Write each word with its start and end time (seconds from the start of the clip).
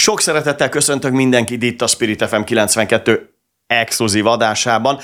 Sok 0.00 0.20
szeretettel 0.20 0.68
köszöntök 0.68 1.12
mindenkit 1.12 1.62
itt 1.62 1.82
a 1.82 1.86
Spirit 1.86 2.28
FM 2.28 2.40
92 2.40 3.34
exkluzív 3.66 4.26
adásában. 4.26 4.98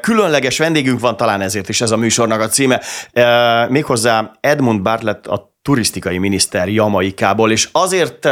Különleges 0.00 0.58
vendégünk 0.58 1.00
van, 1.00 1.16
talán 1.16 1.40
ezért 1.40 1.68
is 1.68 1.80
ez 1.80 1.90
a 1.90 1.96
műsornak 1.96 2.40
a 2.40 2.48
címe, 2.48 2.80
méghozzá 3.68 4.30
Edmund 4.40 4.82
Bartlett, 4.82 5.26
a 5.26 5.53
turisztikai 5.64 6.18
miniszter 6.18 6.68
Jamaikából, 6.68 7.50
és 7.50 7.68
azért 7.72 8.28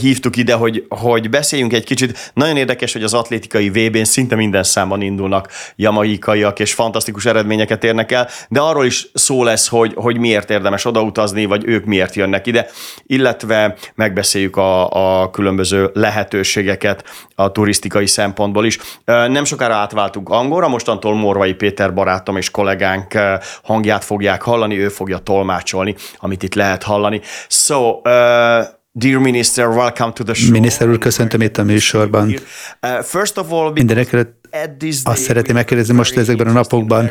hívtuk 0.00 0.36
ide, 0.36 0.54
hogy, 0.54 0.86
hogy 0.88 1.30
beszéljünk 1.30 1.72
egy 1.72 1.84
kicsit. 1.84 2.32
Nagyon 2.34 2.56
érdekes, 2.56 2.92
hogy 2.92 3.02
az 3.02 3.14
atlétikai 3.14 3.70
VB-n 3.70 4.04
szinte 4.04 4.36
minden 4.36 4.62
számban 4.62 5.00
indulnak 5.00 5.48
jamaikaiak, 5.76 6.58
és 6.58 6.74
fantasztikus 6.74 7.24
eredményeket 7.24 7.84
érnek 7.84 8.12
el, 8.12 8.28
de 8.48 8.60
arról 8.60 8.84
is 8.84 9.06
szó 9.14 9.44
lesz, 9.44 9.68
hogy, 9.68 9.92
hogy 9.94 10.18
miért 10.18 10.50
érdemes 10.50 10.84
odautazni, 10.84 11.44
vagy 11.44 11.62
ők 11.66 11.84
miért 11.84 12.14
jönnek 12.14 12.46
ide, 12.46 12.66
illetve 13.06 13.76
megbeszéljük 13.94 14.56
a, 14.56 15.22
a 15.22 15.30
különböző 15.30 15.90
lehetőségeket 15.92 17.04
a 17.34 17.52
turisztikai 17.52 18.06
szempontból 18.06 18.66
is. 18.66 18.78
Nem 19.04 19.44
sokára 19.44 19.74
átváltunk 19.74 20.28
angolra, 20.28 20.68
mostantól 20.68 21.14
Morvai 21.14 21.52
Péter 21.54 21.94
barátom 21.94 22.36
és 22.36 22.50
kollégánk 22.50 23.18
hangját 23.62 24.04
fogják 24.04 24.42
hallani, 24.42 24.78
ő 24.78 24.88
fogja 24.88 25.18
tolmácsolni, 25.18 25.94
ami 26.18 26.33
amit 26.34 26.42
itt 26.42 26.54
lehet 26.54 26.82
hallani. 26.82 27.20
So, 27.48 27.90
uh, 27.90 28.02
Dear 28.96 29.18
Minister, 29.20 29.68
welcome 29.68 30.12
to 30.12 30.24
the 30.24 30.34
show. 30.34 30.50
Miniszter 30.50 30.88
úr, 30.88 30.98
köszöntöm 30.98 31.40
itt 31.40 31.58
a 31.58 31.62
műsorban. 31.62 32.28
Uh, 32.82 33.02
first 33.02 33.38
of 33.38 33.50
all, 33.50 33.72
Mindenek 33.72 34.12
előtt 34.12 34.42
azt 35.04 35.22
szeretném 35.22 35.54
megkérdezni 35.54 35.94
most 35.94 36.16
ezekben 36.16 36.46
a 36.46 36.52
napokban 36.52 37.10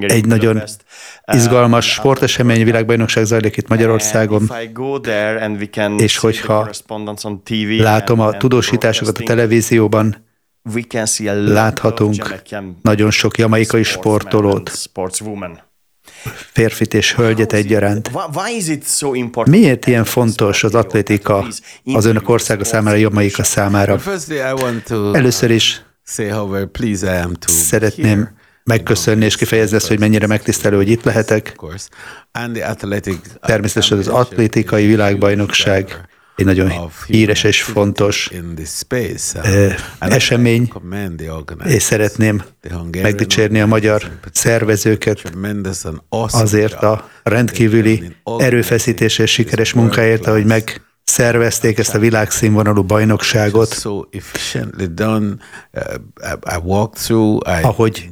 egy 0.00 0.26
nagyon 0.26 0.56
uh, 0.56 1.34
izgalmas 1.34 1.92
sportesemény, 1.92 2.64
világbajnokság 2.64 3.24
zajlik 3.24 3.56
itt 3.56 3.68
Magyarországon, 3.68 4.50
és 5.96 6.16
hogyha 6.16 6.70
látom 7.78 8.20
a 8.20 8.36
tudósításokat 8.36 9.18
a 9.18 9.22
televízióban, 9.22 10.24
láthatunk 11.24 12.34
nagyon 12.82 13.10
sok 13.10 13.38
jamaikai 13.38 13.82
sportolót, 13.82 14.72
férfit 16.52 16.94
és 16.94 17.14
hölgyet 17.14 17.52
egyaránt. 17.52 18.10
Miért 19.44 19.86
ilyen 19.86 20.04
fontos 20.04 20.64
az 20.64 20.74
atlétika 20.74 21.46
az 21.84 22.04
önök 22.04 22.28
országa 22.28 22.64
számára, 22.64 22.96
Jamaika 22.96 23.42
számára? 23.42 24.00
Először 25.12 25.50
is 25.50 25.82
szeretném 27.44 28.28
megköszönni 28.64 29.24
és 29.24 29.36
kifejezni 29.36 29.76
ezt, 29.76 29.88
hogy 29.88 29.98
mennyire 29.98 30.26
megtisztelő, 30.26 30.76
hogy 30.76 30.88
itt 30.88 31.04
lehetek. 31.04 31.56
Természetesen 33.40 33.98
az 33.98 34.08
atlétikai 34.08 34.86
világbajnokság 34.86 36.08
egy 36.40 36.46
nagyon 36.46 36.90
híres 37.06 37.44
és 37.44 37.62
fontos 37.62 38.30
esemény, 39.98 40.72
és 41.64 41.82
szeretném 41.82 42.42
megdicsérni 43.02 43.60
a 43.60 43.66
magyar 43.66 44.02
szervezőket 44.32 45.32
azért 46.30 46.82
a 46.82 47.10
rendkívüli 47.22 48.16
erőfeszítés 48.38 49.18
és 49.18 49.30
sikeres 49.30 49.72
munkáért, 49.72 50.26
ahogy 50.26 50.44
meg 50.44 50.82
szervezték 51.10 51.78
ezt 51.78 51.94
a 51.94 51.98
világszínvonalú 51.98 52.82
bajnokságot. 52.82 53.80
Uh, 53.84 54.04
Ahogy 57.62 58.08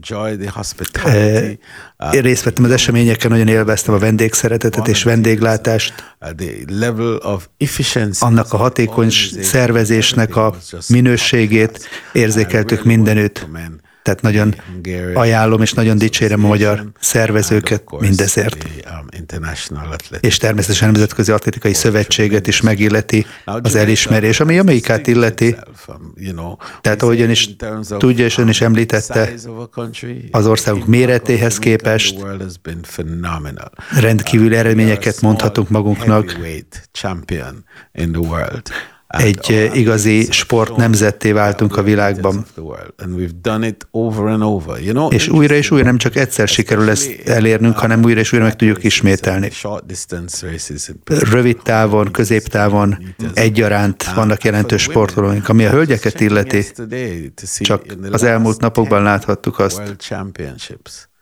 eh, 1.04 2.14
én 2.14 2.20
részt 2.20 2.44
vettem 2.44 2.64
az 2.64 2.70
eseményeken, 2.70 3.30
nagyon 3.30 3.48
élveztem 3.48 3.94
a 3.94 3.98
vendégszeretetet 3.98 4.88
és 4.88 5.02
vendéglátást. 5.02 6.16
Uh, 6.20 7.40
Annak 8.18 8.52
a 8.52 8.56
hatékony 8.56 9.10
szervezésnek 9.42 10.36
a 10.36 10.54
minőségét 10.88 11.88
érzékeltük 12.12 12.84
mindenütt 12.84 13.46
tehát 14.08 14.22
nagyon 14.22 14.54
ajánlom 15.14 15.62
és 15.62 15.72
nagyon 15.72 15.98
dicsérem 15.98 16.44
a 16.44 16.48
magyar 16.48 16.84
szervezőket 17.00 17.82
mindezért. 17.98 18.66
És 20.20 20.36
természetesen 20.36 20.88
a 20.88 20.92
Nemzetközi 20.92 21.32
Atlétikai 21.32 21.74
Szövetséget 21.74 22.46
is 22.46 22.60
megilleti 22.60 23.26
az 23.44 23.74
elismerés, 23.74 24.40
ami 24.40 24.54
Jamaikát 24.54 25.06
illeti. 25.06 25.56
Tehát 26.80 27.02
ahogy 27.02 27.30
is 27.30 27.56
tudja, 27.98 28.24
és 28.24 28.38
ön 28.38 28.48
is 28.48 28.60
említette, 28.60 29.32
az 30.30 30.46
országunk 30.46 30.86
méretéhez 30.86 31.58
képest 31.58 32.18
rendkívül 34.00 34.54
eredményeket 34.54 35.20
mondhatunk 35.20 35.68
magunknak 35.68 36.36
egy 39.08 39.70
igazi 39.74 40.26
sport 40.30 40.76
nemzetté 40.76 41.32
váltunk 41.32 41.76
a 41.76 41.82
világban. 41.82 42.46
És 45.10 45.28
újra 45.28 45.54
és 45.54 45.70
újra 45.70 45.84
nem 45.84 45.98
csak 45.98 46.16
egyszer 46.16 46.48
sikerül 46.48 46.90
ezt 46.90 47.20
elérnünk, 47.24 47.78
hanem 47.78 48.04
újra 48.04 48.20
és 48.20 48.32
újra 48.32 48.44
meg 48.44 48.56
tudjuk 48.56 48.84
ismételni. 48.84 49.50
Rövid 51.04 51.56
távon, 51.62 52.10
középtávon 52.10 53.14
egyaránt 53.34 54.04
vannak 54.14 54.44
jelentős 54.44 54.82
sportolóink. 54.82 55.48
Ami 55.48 55.64
a 55.64 55.70
hölgyeket 55.70 56.20
illeti, 56.20 56.66
csak 57.60 57.82
az 58.10 58.22
elmúlt 58.22 58.60
napokban 58.60 59.02
láthattuk 59.02 59.58
azt, 59.58 59.82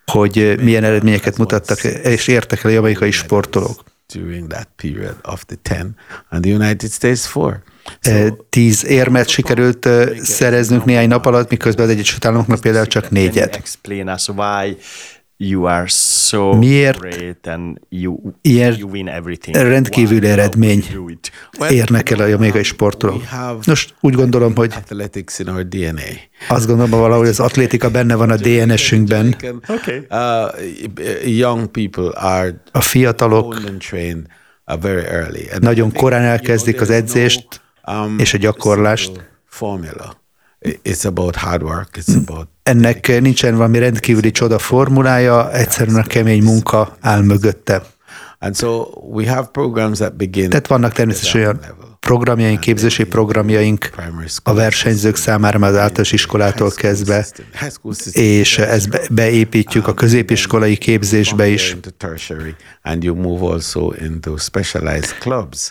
hogy 0.06 0.60
milyen 0.62 0.84
eredményeket 0.84 1.38
mutattak 1.38 1.84
és 1.84 2.26
értek 2.26 2.64
el 2.64 2.70
a 2.70 2.72
jamaikai 2.72 3.10
sportolók. 3.10 3.82
During 4.12 4.46
that 4.46 4.68
period 4.76 5.16
of 5.22 5.44
the 5.44 5.56
10 5.62 5.86
and 6.28 6.42
the 6.42 6.52
United 6.52 6.90
States 6.90 7.34
4 7.34 7.54
tíz 8.48 8.86
érmet 8.86 9.28
sikerült 9.28 9.88
szereznünk 10.22 10.84
néhány 10.84 11.08
nap 11.08 11.26
alatt, 11.26 11.50
miközben 11.50 11.84
az 11.84 11.90
egyes 11.90 12.16
Államoknak 12.20 12.60
például 12.60 12.86
csak 12.86 13.10
négyet. 13.10 13.78
You 15.38 15.64
are 15.64 15.86
so 15.88 16.54
Miért 16.54 16.98
great 16.98 17.46
and 17.46 17.78
you, 17.88 18.16
ilyen 18.40 18.76
you 18.78 18.90
win 18.90 19.08
everything. 19.08 19.56
rendkívül 19.56 20.26
eredmény 20.26 20.84
érnek 21.70 22.10
el 22.10 22.18
a 22.18 22.26
jamaikai 22.26 22.62
sportolók? 22.62 23.22
Nos, 23.64 23.88
úgy 24.00 24.14
gondolom, 24.14 24.54
hogy 24.54 24.74
azt 26.48 26.66
gondolom, 26.66 26.90
hogy 26.90 27.00
valahogy 27.00 27.28
az 27.28 27.40
atlétika 27.40 27.90
benne 27.90 28.14
van 28.14 28.30
a 28.30 28.36
DNS-ünkben. 28.36 29.36
Uh, 30.10 30.46
a 32.72 32.80
fiatalok 32.80 33.56
nagyon 35.58 35.92
korán 35.92 36.22
elkezdik 36.22 36.80
az 36.80 36.90
edzést, 36.90 37.60
um, 37.86 38.18
és 38.18 38.34
a 38.34 38.38
gyakorlást. 38.38 39.30
Formula. 39.44 40.16
It's 40.60 41.04
about 41.04 41.36
hard 41.36 41.62
work, 41.62 41.96
it's 41.96 42.16
about 42.16 42.48
Ennek 42.62 43.20
nincsen 43.20 43.56
valami 43.56 43.78
rendkívüli 43.78 44.30
csoda 44.30 44.58
formulája, 44.58 45.52
egyszerűen 45.52 45.96
a 45.96 46.02
kemény 46.02 46.42
munka 46.42 46.96
áll 47.00 47.22
mögötte. 47.22 47.82
And 48.38 48.54
so 48.54 48.86
we 49.12 49.26
have 49.26 49.48
programs 49.52 49.98
that 49.98 50.16
begin 50.16 50.48
Tehát 50.48 50.66
vannak 50.66 50.92
természetesen 50.92 51.40
olyan 51.40 51.60
programjaink, 52.06 52.60
képzési 52.60 53.04
programjaink 53.04 53.90
a 54.42 54.54
versenyzők 54.54 55.16
számára 55.16 55.58
már 55.58 55.70
az 55.70 55.76
általános 55.76 56.12
iskolától 56.12 56.70
kezdve, 56.70 57.26
és 58.12 58.58
ezt 58.58 59.14
beépítjük 59.14 59.88
a 59.88 59.94
középiskolai 59.94 60.76
képzésbe 60.76 61.46
is. 61.46 61.76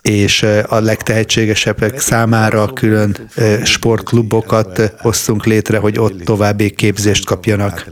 És 0.02 0.44
a 0.68 0.80
legtehetségesebbek 0.80 2.00
számára 2.00 2.74
külön 2.74 3.30
sportklubokat 3.64 4.94
hoztunk 4.98 5.46
létre, 5.46 5.78
hogy 5.78 6.00
ott 6.00 6.22
további 6.22 6.70
képzést 6.70 7.26
kapjanak 7.26 7.86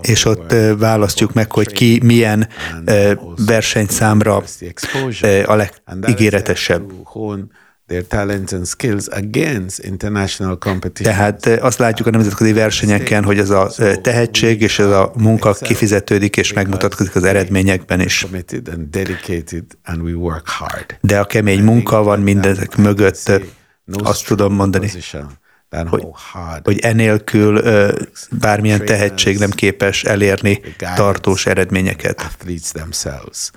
és 0.00 0.24
ott 0.24 0.54
választjuk 0.78 1.32
meg, 1.32 1.52
hogy 1.52 1.72
ki 1.72 2.00
milyen 2.04 2.48
versenyszámra 3.46 4.42
a 5.46 5.54
legígéretesebb. 5.84 6.92
Tehát 11.02 11.46
azt 11.46 11.78
látjuk 11.78 12.06
a 12.06 12.10
nemzetközi 12.10 12.52
versenyeken, 12.52 13.24
hogy 13.24 13.38
ez 13.38 13.50
a 13.50 13.70
tehetség 14.02 14.62
és 14.62 14.78
ez 14.78 14.86
a 14.86 15.12
munka 15.16 15.52
kifizetődik 15.52 16.36
és 16.36 16.52
megmutatkozik 16.52 17.14
az 17.14 17.24
eredményekben 17.24 18.00
is. 18.00 18.26
De 21.00 21.20
a 21.20 21.24
kemény 21.24 21.62
munka 21.62 22.02
van 22.02 22.20
mindezek 22.20 22.76
mögött, 22.76 23.42
azt 24.02 24.26
tudom 24.26 24.54
mondani 24.54 24.90
hogy, 25.88 26.06
hogy 26.62 26.78
enélkül 26.78 27.62
bármilyen 28.30 28.84
tehetség 28.84 29.38
nem 29.38 29.50
képes 29.50 30.04
elérni 30.04 30.60
tartós 30.94 31.46
eredményeket. 31.46 32.30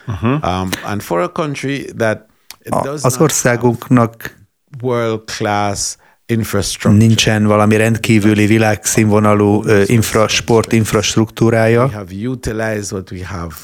Uh-huh. 0.07 0.31
Um, 0.31 0.69
a, 2.69 2.87
az 3.01 3.17
országunknak 3.17 4.37
world 4.81 5.21
class 5.37 5.95
nincsen 6.81 7.45
valami 7.45 7.75
rendkívüli 7.77 8.45
világszínvonalú 8.45 9.63
infra, 9.85 10.27
sport 10.27 10.71
infrastruktúrája, 10.71 12.05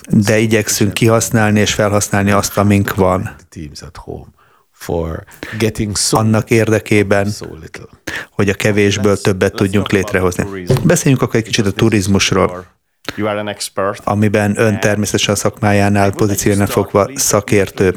de 0.09 0.38
igyekszünk 0.38 0.94
kihasználni 0.94 1.59
és 1.59 1.74
felhasználni 1.74 2.31
azt, 2.31 2.57
amink 2.57 2.95
van. 2.95 3.36
Annak 6.10 6.50
érdekében, 6.50 7.28
hogy 8.31 8.50
a 8.50 8.54
kevésből 8.54 9.18
többet 9.18 9.56
tudjunk 9.56 9.92
létrehozni. 9.92 10.45
Beszéljünk 10.83 11.24
akkor 11.24 11.36
egy 11.36 11.44
kicsit 11.44 11.66
a 11.66 11.72
turizmusról 11.72 12.80
amiben 14.04 14.60
ön 14.60 14.80
természetesen 14.80 15.33
a 15.33 15.38
szakmájánál 15.38 16.12
pozíciónak 16.12 16.68
fogva 16.68 17.10
szakértő. 17.16 17.95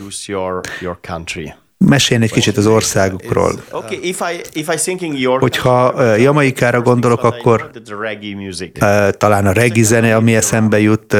Mesélni 1.78 2.24
egy 2.24 2.32
kicsit 2.32 2.56
az 2.56 2.66
országukról. 2.66 3.62
Hogyha 5.38 6.02
Jamaikára 6.14 6.80
gondolok, 6.80 7.22
akkor 7.22 7.70
talán 9.10 9.46
a 9.46 9.52
reggae 9.52 9.82
zene, 9.82 10.16
ami 10.16 10.34
eszembe 10.34 10.80
jut. 10.80 11.12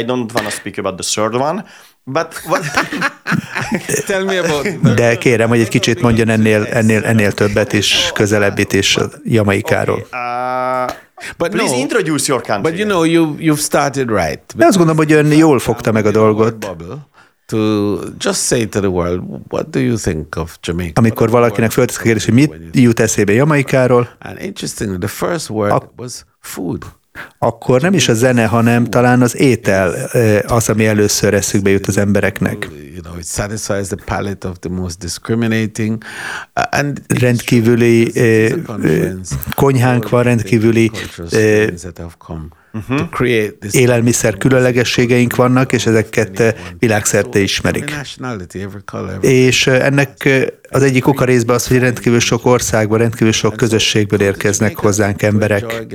I 0.00 0.04
don't 0.04 0.32
want 0.32 0.44
to 0.44 0.50
speak 0.50 0.78
about 0.78 0.96
the 0.96 1.22
third 1.22 1.34
one, 1.34 1.64
But 2.04 2.34
what... 2.46 2.62
Tell 4.06 4.24
me 4.24 4.38
about 4.38 4.94
De 4.94 5.18
kérem, 5.18 5.48
hogy 5.48 5.60
egy 5.60 5.68
kicsit 5.68 6.00
mondjon 6.00 6.28
ennél, 6.28 6.64
ennél, 6.64 7.04
ennél 7.04 7.32
többet 7.32 7.72
is, 7.72 8.10
közelebbit 8.14 8.72
is 8.72 8.98
Jamaikáról. 9.24 10.06
Okay, 10.10 10.20
uh... 10.20 10.92
But 11.36 11.50
Please 11.50 11.72
no, 11.72 11.78
introduce 11.78 12.28
your 12.28 12.42
country. 12.42 12.70
But 12.70 12.78
you 12.78 12.88
know, 12.88 13.04
you, 13.04 13.36
you've 13.38 13.60
started 13.60 14.08
right. 14.08 14.40
De 14.56 14.66
azt 14.66 14.76
gondolom, 14.76 14.96
hogy 14.96 15.12
ön 15.12 15.32
jól 15.32 15.58
fogta 15.58 15.92
meg 15.92 16.06
a 16.06 16.10
dolgot. 16.10 16.76
To 17.46 17.98
just 18.18 18.40
say 18.46 18.68
to 18.68 18.78
the 18.80 18.88
world, 18.88 19.22
what 19.48 19.70
do 19.70 19.80
you 19.80 19.96
think 19.96 20.36
of 20.36 20.58
Jamaica? 20.62 21.00
Amikor 21.00 21.30
valakinek 21.30 21.70
föltesz 21.70 21.98
a 21.98 22.00
kérdés, 22.00 22.24
hogy 22.24 22.34
mit 22.34 22.52
jut 22.72 23.00
eszébe 23.00 23.32
Jamaikáról, 23.32 24.08
And 24.18 24.38
interesting, 24.40 24.98
the 24.98 25.08
first 25.08 25.48
word 25.50 25.82
was 25.96 26.24
food 26.40 26.84
akkor 27.38 27.80
nem 27.80 27.94
is 27.94 28.08
a 28.08 28.14
zene, 28.14 28.46
hanem 28.46 28.84
talán 28.84 29.22
az 29.22 29.36
étel 29.36 29.94
az, 30.46 30.68
ami 30.68 30.86
először 30.86 31.34
eszükbe 31.34 31.70
jut 31.70 31.86
az 31.86 31.96
embereknek. 31.96 32.68
Rendkívüli 37.08 38.12
konyhánk 39.54 40.08
van, 40.08 40.22
rendkívüli 40.22 40.90
Uh-huh. 42.72 43.00
élelmiszer 43.70 44.36
különlegességeink 44.36 45.36
vannak, 45.36 45.72
és 45.72 45.86
ezeket 45.86 46.54
világszerte 46.78 47.38
ismerik. 47.38 47.90
És 49.20 49.66
ennek 49.66 50.28
az 50.70 50.82
egyik 50.82 51.06
oka 51.06 51.24
részben 51.24 51.54
az, 51.54 51.66
hogy 51.66 51.78
rendkívül 51.78 52.20
sok 52.20 52.46
országban, 52.46 52.98
rendkívül 52.98 53.32
sok 53.32 53.56
közösségből 53.56 54.20
érkeznek 54.20 54.76
hozzánk 54.76 55.22
emberek 55.22 55.86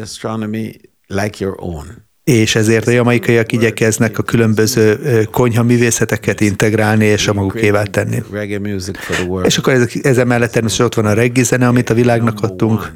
like 1.07 1.43
your 1.43 1.55
own. 1.59 2.03
És 2.23 2.55
ezért 2.55 2.87
a 2.87 2.91
jamaikaiak 2.91 3.51
igyekeznek 3.51 4.17
a 4.17 4.23
különböző 4.23 5.23
konyhaművészeteket 5.31 6.41
integrálni 6.41 7.05
és 7.05 7.27
a 7.27 7.33
magukévá 7.33 7.83
tenni. 7.83 8.23
És 9.45 9.57
akkor 9.57 9.73
ezek, 9.73 10.05
ezen 10.05 10.27
mellett 10.27 10.51
természetesen 10.51 10.85
ott 10.85 10.93
van 10.95 11.05
a 11.05 11.13
reggae 11.13 11.43
zene, 11.43 11.67
amit 11.67 11.89
a 11.89 11.93
világnak 11.93 12.41
adtunk. 12.41 12.93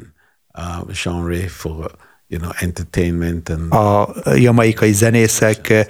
A 3.70 4.08
jamaikai 4.36 4.94
zenészek 4.94 5.88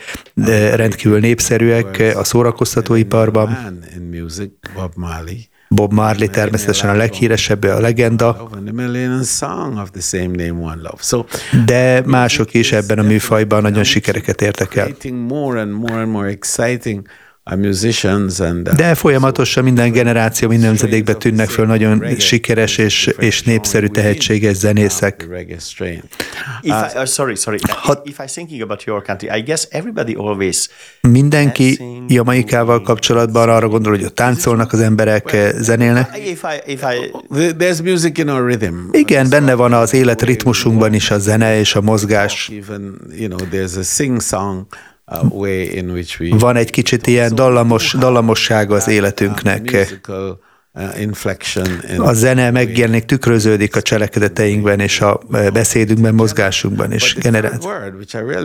rendkívül 0.75 1.19
népszerűek 1.19 2.13
a 2.15 2.23
szórakoztatóiparban. 2.23 3.57
Bob 5.71 5.93
Marley 5.93 6.27
természetesen 6.27 6.89
a 6.89 6.93
leghíresebb, 6.93 7.63
a 7.63 7.79
legenda, 7.79 8.49
de 11.65 12.01
mások 12.05 12.53
is 12.53 12.71
ebben 12.71 12.99
a 12.99 13.01
műfajban 13.01 13.61
nagyon 13.61 13.83
sikereket 13.83 14.41
értek 14.41 14.75
el. 14.75 14.87
De 18.75 18.95
folyamatosan 18.95 19.63
minden 19.63 19.91
generáció, 19.91 20.47
minden 20.47 20.67
nemzedékbe 20.67 21.13
tűnnek 21.13 21.49
föl 21.49 21.65
nagyon 21.65 22.15
sikeres 22.17 22.77
és, 22.77 23.09
és 23.17 23.43
népszerű 23.43 23.87
tehetséges 23.87 24.55
zenészek. 24.55 25.27
Mindenki 31.01 31.79
Jamaikával 32.07 32.81
kapcsolatban 32.81 33.49
arra 33.49 33.67
gondol, 33.67 33.91
hogy 33.91 34.03
ott 34.03 34.15
táncolnak 34.15 34.73
az 34.73 34.79
emberek, 34.79 35.37
zenélnek. 35.57 36.17
Our 38.29 38.45
rhythm. 38.45 38.75
Igen, 38.91 39.29
benne 39.29 39.53
van 39.53 39.73
az 39.73 39.93
élet 39.93 40.21
ritmusunkban 40.21 40.93
is 40.93 41.11
a 41.11 41.19
zene 41.19 41.59
és 41.59 41.75
a 41.75 41.81
mozgás. 41.81 42.51
Van 46.39 46.55
egy 46.55 46.69
kicsit 46.69 47.07
ilyen 47.07 47.35
dallamos, 47.35 47.95
dallamossága 47.99 48.75
az 48.75 48.87
életünknek. 48.87 49.87
A 51.97 52.13
zene 52.13 52.51
megjelenik, 52.51 53.05
tükröződik 53.05 53.75
a 53.75 53.81
cselekedeteinkben 53.81 54.79
és 54.79 55.01
a 55.01 55.19
beszédünkben, 55.53 56.13
mozgásunkban 56.13 56.93
is 56.93 57.15
generált. 57.15 57.67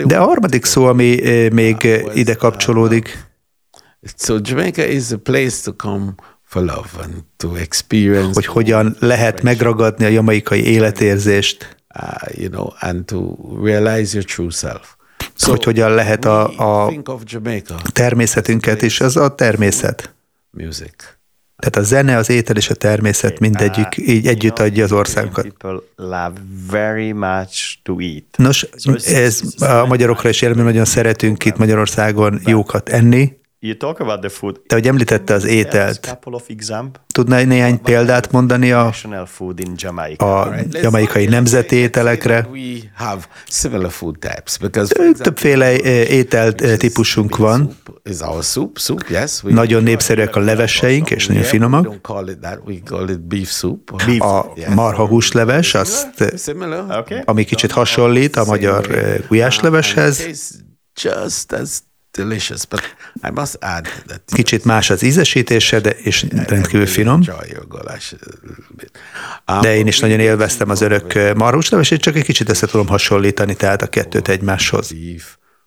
De 0.07 0.19
a 0.19 0.25
harmadik 0.25 0.65
szó, 0.65 0.87
ami 0.87 1.21
még 1.53 2.03
ide 2.15 2.35
kapcsolódik, 2.35 3.19
hogy 8.35 8.47
hogyan 8.47 8.97
lehet 8.99 9.43
megragadni 9.43 10.05
a 10.05 10.09
jamaikai 10.09 10.67
életérzést, 10.67 11.77
uh, 11.95 12.39
you 12.39 12.49
know, 12.49 12.67
and 12.79 13.05
to 13.05 13.37
realize 13.63 14.15
your 14.15 14.25
true 14.25 14.51
self 14.51 14.94
hogy 15.43 15.65
hogyan 15.65 15.91
lehet 15.95 16.25
a, 16.25 16.85
a 16.85 16.93
természetünket 17.93 18.83
is, 18.83 19.01
az 19.01 19.17
a 19.17 19.35
természet. 19.35 20.15
Tehát 21.57 21.77
a 21.77 21.83
zene, 21.83 22.17
az 22.17 22.31
étel 22.31 22.57
és 22.57 22.71
a 22.71 22.75
természet 22.75 23.39
mindegyik 23.39 23.97
így 23.97 24.27
együtt 24.27 24.59
adja 24.59 24.85
az 24.85 24.93
országunkat. 24.93 25.45
Nos, 28.37 28.67
ez 29.07 29.41
a 29.59 29.87
magyarokra 29.87 30.29
is 30.29 30.43
jellemző, 30.43 30.65
nagyon 30.65 30.85
szeretünk 30.85 31.45
itt 31.45 31.57
Magyarországon 31.57 32.41
jókat 32.47 32.89
enni, 32.89 33.33
You 33.67 33.75
talk 33.77 34.01
about 34.01 34.21
the 34.21 34.29
food. 34.29 34.61
Te, 34.67 34.75
hogy 34.75 34.87
említette 34.87 35.35
az 35.35 35.45
ételt, 35.45 36.19
tudná 37.07 37.43
néhány 37.43 37.81
példát 37.81 38.33
mondani 38.33 38.73
a, 38.73 38.93
a 40.17 40.55
jamaikai 40.71 41.27
nemzeti 41.27 41.77
ételekre? 41.77 42.49
Többféle 45.19 45.81
ételt 46.07 46.79
típusunk 46.79 47.37
van. 47.37 47.77
Nagyon 49.43 49.83
népszerűek 49.83 50.37
a 50.37 50.41
leveseink, 50.41 51.11
és 51.11 51.27
nagyon 51.27 51.43
finomak. 51.43 52.09
A 54.19 54.53
marha 54.75 55.07
húsleves, 55.07 55.75
azt, 55.75 56.25
ami 57.25 57.45
kicsit 57.45 57.71
hasonlít 57.71 58.37
a 58.37 58.45
magyar 58.45 58.87
gulyásleveshez. 59.29 60.27
Delicious, 62.17 62.65
but 62.65 62.81
I 63.23 63.31
must 63.35 63.57
add 63.61 63.87
that 64.07 64.23
Kicsit 64.27 64.65
más 64.65 64.91
az 64.91 65.03
ízesítése, 65.03 65.81
de 65.81 65.91
és 65.91 66.27
rendkívül 66.47 66.87
finom. 66.87 67.21
De 69.61 69.77
én 69.77 69.87
is 69.87 69.99
nagyon 69.99 70.21
élveztem 70.21 70.71
az 70.71 70.81
örök 70.81 71.35
marhúslevesét, 71.37 72.01
csak 72.01 72.17
egy 72.17 72.25
kicsit 72.25 72.49
össze 72.49 72.67
tudom 72.67 72.87
hasonlítani, 72.87 73.55
tehát 73.55 73.83
a 73.83 73.87
kettőt 73.87 74.29
egymáshoz. 74.29 74.95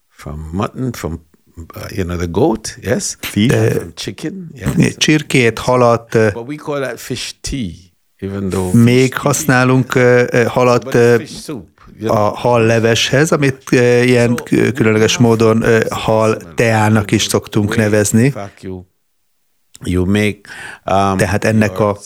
From 0.09 0.49
mutton, 0.51 0.91
from 0.91 1.27
uh, 1.75 1.91
you 1.95 2.05
know, 2.05 2.17
the 2.17 2.25
goat, 2.25 2.77
yes? 2.81 3.17
Beef, 3.33 3.73
from 3.73 3.91
chicken, 3.95 4.51
yes? 4.53 4.95
Csirkét, 4.97 5.59
halat. 5.59 6.09
But 6.09 6.47
we 6.47 6.55
call 6.55 6.81
that 6.81 6.99
fish 6.99 7.31
tea, 7.41 7.71
even 8.19 8.49
though 8.49 8.73
Még 8.73 9.15
használunk 9.15 9.95
uh, 9.95 10.45
halat 10.45 10.93
uh, 10.93 11.21
a 12.05 12.13
hal 12.13 12.65
leveshez, 12.65 13.31
amit 13.31 13.63
ilyen 14.03 14.35
különleges 14.75 15.17
módon 15.17 15.63
hal 15.89 16.37
teának 16.55 17.11
is 17.11 17.23
szoktunk 17.23 17.75
nevezni. 17.75 18.33
You. 19.85 20.05
Make, 20.05 20.39
um, 20.85 21.17
Tehát 21.17 21.43
ennek 21.43 21.79
a, 21.79 21.97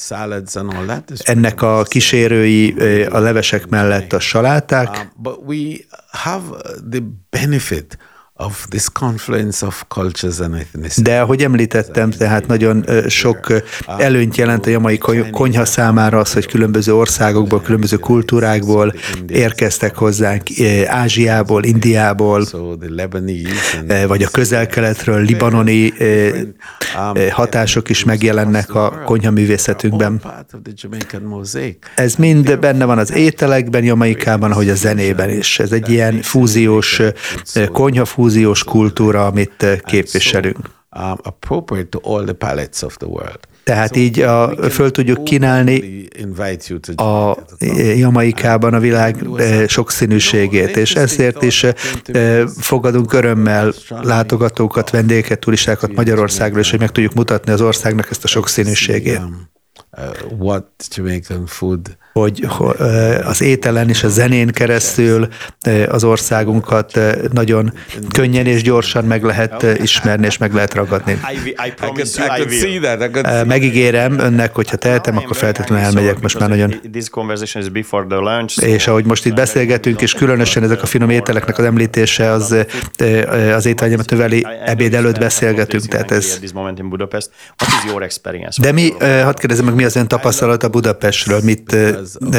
ennek 1.23 1.61
a 1.61 1.83
kísérői 1.83 2.71
a 3.05 3.19
levesek 3.19 3.67
mellett 3.67 4.13
a 4.13 4.19
saláták. 4.19 4.97
Um, 4.97 5.11
but 5.15 5.39
we 5.45 5.75
have 6.11 6.43
the 6.89 7.01
benefit 7.29 7.97
of 8.45 8.65
this 8.69 8.89
confluence 8.89 9.65
of 9.65 9.83
cultures 9.87 10.39
and 10.39 10.53
ethnicities. 10.53 10.95
De 11.03 11.19
ahogy 11.19 11.43
említettem, 11.43 12.09
tehát 12.09 12.47
nagyon 12.47 12.85
sok 13.07 13.53
előnyt 13.97 14.37
jelent 14.37 14.65
a 14.65 14.69
jamai 14.69 14.99
konyha 15.31 15.65
számára 15.65 16.19
az, 16.19 16.33
hogy 16.33 16.45
különböző 16.45 16.95
országokból, 16.95 17.61
különböző 17.61 17.97
kultúrákból 17.97 18.93
érkeztek 19.27 19.95
hozzánk, 19.95 20.43
Ázsiából, 20.85 21.63
Indiából, 21.63 22.45
vagy 24.07 24.23
a 24.23 24.27
közel-keletről, 24.27 25.21
libanoni 25.21 25.93
hatások 27.29 27.89
is 27.89 28.03
megjelennek 28.03 28.75
a 28.75 29.01
konyhaművészetünkben. 29.05 30.21
Ez 31.95 32.15
mind 32.15 32.59
benne 32.59 32.85
van 32.85 32.97
az 32.97 33.13
ételekben, 33.13 33.83
Jamaikában, 33.83 34.51
ahogy 34.51 34.69
a 34.69 34.75
zenében 34.75 35.29
is. 35.29 35.59
Ez 35.59 35.71
egy 35.71 35.89
ilyen 35.89 36.21
fúziós, 36.21 37.01
konyhafúziós 37.71 38.29
kultúra, 38.63 39.25
amit 39.25 39.65
képviselünk. 39.85 40.69
Tehát 43.63 43.95
így 43.95 44.19
a, 44.19 44.55
föl 44.69 44.91
tudjuk 44.91 45.23
kínálni 45.23 46.07
a 46.95 47.37
Jamaikában 47.95 48.73
a 48.73 48.79
világ 48.79 49.25
sokszínűségét, 49.67 50.77
és 50.77 50.95
ezért 50.95 51.43
is 51.43 51.65
fogadunk 52.57 53.13
örömmel 53.13 53.73
látogatókat, 53.89 54.89
vendégeket, 54.89 55.39
turistákat 55.39 55.93
Magyarországról, 55.93 56.59
és 56.59 56.69
hogy 56.69 56.79
meg 56.79 56.91
tudjuk 56.91 57.13
mutatni 57.13 57.51
az 57.51 57.61
országnak 57.61 58.09
ezt 58.09 58.23
a 58.23 58.27
sokszínűségét. 58.27 59.21
Uh, 59.97 60.39
what 60.39 60.67
Jamaican 60.95 61.45
food 61.45 61.97
hogy 62.13 62.47
az 63.23 63.41
ételen 63.41 63.89
és 63.89 64.03
a 64.03 64.07
zenén 64.07 64.47
keresztül 64.47 65.27
az 65.89 66.03
országunkat 66.03 66.99
nagyon 67.31 67.73
könnyen 68.13 68.45
és 68.45 68.61
gyorsan 68.61 69.05
meg 69.05 69.23
lehet 69.23 69.65
ismerni 69.81 70.25
és 70.25 70.37
meg 70.37 70.53
lehet 70.53 70.73
ragadni. 70.73 71.19
Megígérem 73.47 74.19
önnek, 74.19 74.55
hogyha 74.55 74.75
tehetem, 74.75 75.17
akkor 75.17 75.35
feltétlenül 75.35 75.85
elmegyek 75.85 76.21
most 76.21 76.39
már 76.39 76.49
nagyon. 76.49 76.73
És 78.61 78.87
ahogy 78.87 79.05
most 79.05 79.25
itt 79.25 79.35
beszélgetünk, 79.35 80.01
és 80.01 80.13
különösen 80.13 80.63
ezek 80.63 80.81
a 80.81 80.85
finom 80.85 81.09
ételeknek 81.09 81.57
az 81.57 81.65
említése 81.65 82.31
az, 82.31 82.55
az 83.55 83.65
ételnyemet 83.65 84.09
növeli, 84.09 84.47
ebéd 84.65 84.93
előtt 84.93 85.19
beszélgetünk, 85.19 85.85
tehát 85.85 86.11
ez... 86.11 86.39
De 88.57 88.71
mi, 88.71 88.89
hadd 88.99 89.39
kérdezem 89.39 89.65
meg, 89.65 89.75
mi 89.75 89.83
az 89.83 89.95
ön 89.95 90.07
tapasztalata 90.07 90.69
Budapestről, 90.69 91.39
mit 91.43 91.75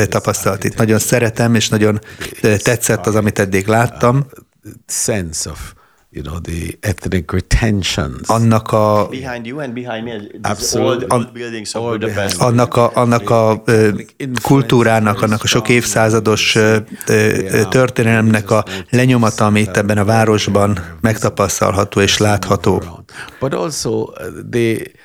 tapasztalat 0.09 0.64
itt. 0.64 0.76
Nagyon 0.76 0.99
szeretem, 0.99 1.54
és 1.54 1.69
nagyon 1.69 2.00
tetszett 2.40 3.07
az, 3.07 3.14
amit 3.14 3.38
eddig 3.38 3.66
láttam. 3.66 4.26
Sense 4.87 5.50
of 5.50 5.75
you 6.12 6.23
know, 6.23 6.40
the 6.40 6.76
ethnic 6.81 7.33
retentions. 7.33 8.28
Annak 8.28 8.73
a 8.73 9.07
behind 9.11 9.47
you 9.47 9.61
and 9.61 9.73
behind 9.73 10.04
me, 10.04 10.12
old, 10.75 11.04
old 11.09 11.33
buildings 11.33 11.75
of 11.75 11.90
Budapest. 11.90 12.40
Annak 12.40 12.76
a, 12.76 12.90
annak 12.95 13.31
a 13.31 13.62
kultúrának, 14.42 15.23
annak 15.23 15.42
a 15.42 15.47
sok 15.47 15.69
évszázados 15.69 16.59
történelemnek 17.69 18.50
a 18.50 18.64
lenyomata, 18.90 19.47
amit 19.47 19.76
ebben 19.76 19.99
a 19.99 20.04
városban 20.04 20.78
megtapasztalható 21.00 22.00
és 22.00 22.19
látható. 22.19 22.83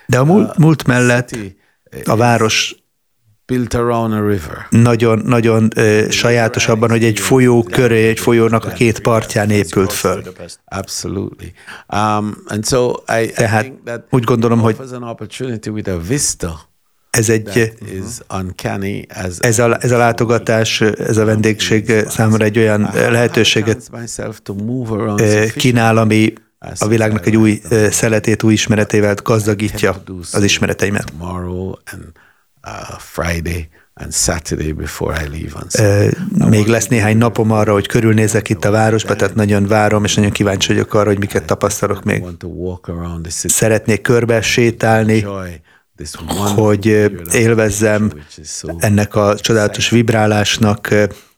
De 0.06 0.20
a 0.20 0.24
múlt, 0.24 0.58
múlt 0.58 0.88
mellett 0.88 1.38
a 2.06 2.16
város 2.16 2.76
built 3.48 3.74
around 3.74 4.14
a 4.14 4.28
river. 4.28 4.68
Nagyon, 4.70 5.22
nagyon 5.26 5.70
uh, 5.76 6.10
sajátos 6.10 6.68
abban, 6.68 6.90
hogy 6.90 7.04
egy 7.04 7.20
folyó 7.20 7.64
köré, 7.64 8.08
egy 8.08 8.20
folyónak 8.20 8.66
a 8.66 8.70
két 8.70 9.00
partján 9.00 9.50
épült 9.50 9.94
föl. 9.94 10.24
Absolutely. 10.66 11.52
Um, 11.94 12.38
and 12.48 12.66
so 12.66 12.92
I, 13.22 13.32
Tehát 13.32 14.04
úgy 14.10 14.24
gondolom, 14.24 14.60
hogy 14.60 14.76
ez 17.10 17.30
egy 17.30 17.74
ez 19.40 19.60
a, 19.60 19.78
ez 19.82 19.92
a 19.92 19.98
látogatás, 19.98 20.82
ez 20.82 21.18
a 21.18 21.26
vendégség 21.26 21.94
számára 22.08 22.46
egy 22.46 22.58
olyan 22.58 22.90
lehetőséget 22.94 23.90
kínál, 25.56 25.98
ami 25.98 26.34
a 26.80 26.88
világnak 26.88 27.26
egy 27.26 27.36
új 27.36 27.62
szeletét, 27.90 28.44
új 28.44 28.54
ismeretével 28.54 29.16
gazdagítja 29.24 30.04
az 30.32 30.44
ismereteimet. 30.44 31.14
Uh, 32.68 32.98
Friday 33.00 33.70
and 33.94 34.14
Saturday 34.14 34.74
before 34.74 35.14
I 35.14 35.28
leave 35.28 35.54
on 35.56 35.68
uh, 36.42 36.50
Még 36.50 36.68
lesz 36.68 36.88
néhány 36.88 37.18
napom 37.18 37.52
arra, 37.52 37.74
hogy 37.74 37.88
körülnézek 37.88 38.50
itt 38.50 38.66
a 38.66 38.72
városba, 38.72 39.16
tehát 39.16 39.36
nagyon 39.36 39.68
várom, 39.68 40.04
és 40.04 40.16
nagyon 40.16 40.32
kíváncsi 40.32 40.74
vagyok 40.74 40.94
arra, 40.94 41.08
hogy 41.08 41.20
miket 41.20 41.46
tapasztalok 41.46 42.04
még. 42.04 42.24
Szeretnék 43.28 44.02
körbe 44.02 44.42
sétálni, 44.42 45.26
hogy 46.56 46.86
élvezzem 47.34 48.12
ennek 48.78 49.16
a 49.16 49.36
csodálatos 49.36 49.90
vibrálásnak 49.90 50.94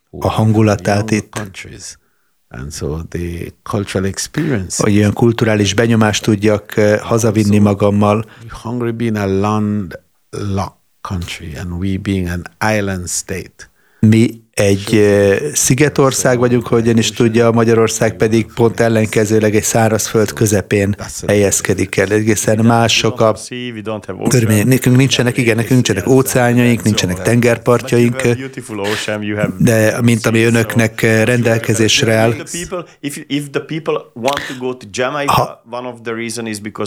a 0.09 0.29
hangulatát 0.29 1.11
itt. 1.11 1.41
Hogy 4.77 4.93
ilyen 4.93 5.13
kulturális 5.13 5.73
benyomást 5.73 6.23
tudjak 6.23 6.73
hazavinni 7.01 7.57
magammal 7.57 8.25
country 11.03 11.53
and 11.55 11.79
we 11.79 11.97
being 11.97 12.27
an 12.27 12.45
island 12.61 13.09
state. 13.09 13.67
Mi 14.01 14.41
egy 14.59 15.15
szigetország 15.53 16.39
vagyunk, 16.39 16.67
hogyan 16.67 16.97
is 16.97 17.11
tudja, 17.11 17.51
Magyarország 17.51 18.15
pedig 18.15 18.45
pont 18.53 18.79
ellenkezőleg 18.79 19.55
egy 19.55 19.63
szárazföld 19.63 20.33
közepén 20.33 20.95
helyezkedik 21.27 21.97
el. 21.97 22.07
Egészen 22.07 22.65
mások 22.65 23.21
a 23.21 23.35
körülmények. 24.29 24.65
Nekünk 24.65 24.95
nincsenek, 24.97 25.37
igen, 25.37 25.55
nekünk 25.55 25.73
nincsenek 25.73 26.07
óceánjaink, 26.07 26.83
nincsenek 26.83 27.21
tengerpartjaink, 27.21 28.21
de 29.57 30.01
mint 30.01 30.25
ami 30.25 30.43
önöknek 30.43 31.01
rendelkezésre 31.01 32.13
áll. 32.13 32.33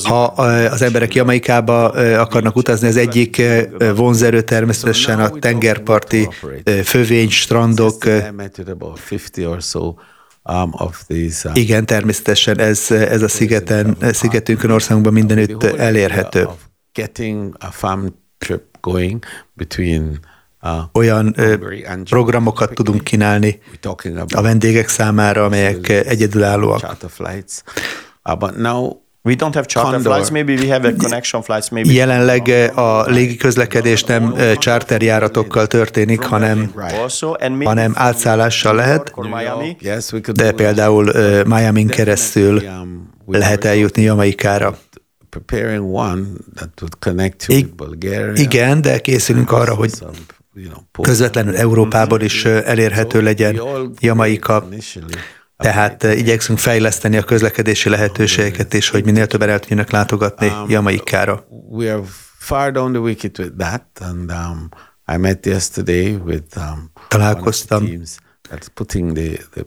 Ha, 0.08 0.32
ha 0.36 0.42
az 0.42 0.82
emberek 0.82 1.14
Jamaikába 1.14 1.84
akarnak 2.20 2.56
utazni, 2.56 2.88
az 2.88 2.96
egyik 2.96 3.42
vonzerő 3.94 4.42
természetesen 4.42 5.20
a 5.20 5.28
tengerparti 5.28 6.28
fővény, 6.84 7.30
strand, 7.30 7.60
strandok. 7.70 8.04
Um, 10.44 10.70
uh, 11.44 11.56
Igen, 11.56 11.86
természetesen 11.86 12.58
ez, 12.58 12.90
ez 12.90 13.22
a 13.22 13.28
szigeten, 13.28 13.96
szigetünkön, 14.00 14.70
országunkban 14.70 15.12
mindenütt 15.12 15.62
elérhető. 15.64 16.44
Uh, 16.44 16.52
Olyan 20.92 21.34
programokat 22.04 22.74
tudunk 22.74 23.04
kínálni 23.04 23.60
a 24.34 24.42
vendégek 24.42 24.88
számára, 24.88 25.44
amelyek 25.44 25.88
egyedülállóak. 25.88 26.96
We 29.24 29.34
don't 29.34 29.54
have 29.54 29.66
charter 29.66 29.92
Condor. 29.92 30.12
flights, 30.12 30.30
maybe 30.30 30.54
we 30.54 30.68
have 30.68 30.88
a 30.88 30.92
connection 30.96 31.42
flights, 31.42 31.68
maybe. 31.68 31.92
Jelenleg 31.92 32.48
eh, 32.48 32.78
a 32.78 33.04
légiközlekedés 33.06 34.04
nem 34.04 34.34
eh, 34.36 34.54
charterjáratokkal 34.54 35.66
történik, 35.66 36.22
hanem, 36.22 36.72
hanem 37.64 37.92
átszállással 37.94 38.74
lehet, 38.74 39.14
de 40.32 40.52
például 40.52 41.08
uh, 41.08 41.44
Miami-n 41.44 41.86
keresztül 41.86 42.62
lehet 43.26 43.64
eljutni 43.64 44.02
Jamaikára. 44.02 44.78
Igen, 48.34 48.80
de 48.80 48.98
készülünk 48.98 49.50
arra, 49.50 49.74
hogy 49.74 49.92
közvetlenül 51.00 51.56
Európában 51.56 52.20
is 52.20 52.44
elérhető 52.44 53.22
legyen 53.22 53.60
Jamaika 54.00 54.68
tehát 55.62 56.02
uh, 56.02 56.18
igyekszünk 56.18 56.58
fejleszteni 56.58 57.16
a 57.16 57.22
közlekedési 57.22 57.88
lehetőségeket 57.88 58.74
is, 58.74 58.88
hogy 58.88 59.04
minél 59.04 59.26
többen 59.26 59.48
el 59.48 59.58
tudjanak 59.58 59.90
látogatni 59.90 60.46
um, 60.46 60.70
Jamaikára. 60.70 61.46
We 61.68 61.92
are 61.92 62.02
far 62.38 62.72
down 62.72 62.92
the 62.92 63.00
wicket 63.00 63.38
with 63.38 63.52
that, 63.58 63.86
and 64.00 64.30
um, 64.30 64.68
I 65.14 65.16
met 65.16 65.46
yesterday 65.46 66.14
with 66.24 66.56
um, 66.56 66.92
Találkoztam 67.08 67.88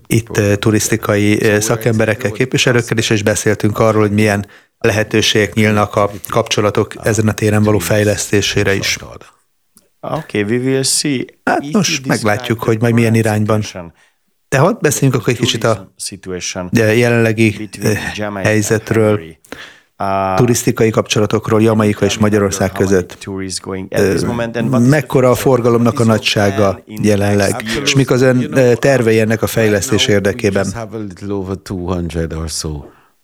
itt 0.08 0.38
uh, 0.38 0.54
turisztikai 0.54 1.36
uh, 1.36 1.60
szakemberekkel, 1.60 2.32
képviselőkkel 2.32 2.98
is, 2.98 3.10
és 3.10 3.24
beszéltünk 3.24 3.80
arról, 3.80 4.02
hogy 4.02 4.12
milyen 4.12 4.46
lehetőségek 4.78 5.54
nyílnak 5.54 5.96
a 5.96 6.12
kapcsolatok 6.30 6.94
ezen 7.04 7.28
a 7.28 7.34
téren 7.34 7.64
való 7.64 7.78
fejlesztésére 7.78 8.74
is. 8.74 8.98
Okay, 10.00 10.44
we 10.44 10.58
will 10.58 10.84
see. 10.84 11.26
Hát 11.44 11.64
most 11.72 12.06
meglátjuk, 12.06 12.64
hogy 12.64 12.82
majd 12.82 12.94
milyen 12.94 13.16
irányban 13.16 13.64
de 14.56 14.62
hadd 14.62 14.78
beszéljünk 14.82 15.22
akkor 15.22 15.34
egy 15.34 15.40
kicsit 15.40 15.64
a 15.64 15.92
jelenlegi 16.92 17.70
eh, 17.82 18.44
helyzetről, 18.44 19.20
turisztikai 20.36 20.90
kapcsolatokról 20.90 21.62
Jamaika 21.62 22.06
és 22.06 22.18
Magyarország 22.18 22.72
között. 22.72 23.18
Eh, 23.90 24.22
mekkora 24.80 25.30
a 25.30 25.36
forgalomnak 25.36 26.00
a 26.00 26.04
nagysága 26.04 26.84
jelenleg, 26.86 27.64
és 27.84 27.96
mik 27.96 28.12
az 28.12 28.22
ön 28.22 28.54
eh, 28.54 28.76
tervei 28.76 29.20
ennek 29.20 29.42
a 29.42 29.48
fejlesztés 29.48 30.08
érdekében? 30.08 30.66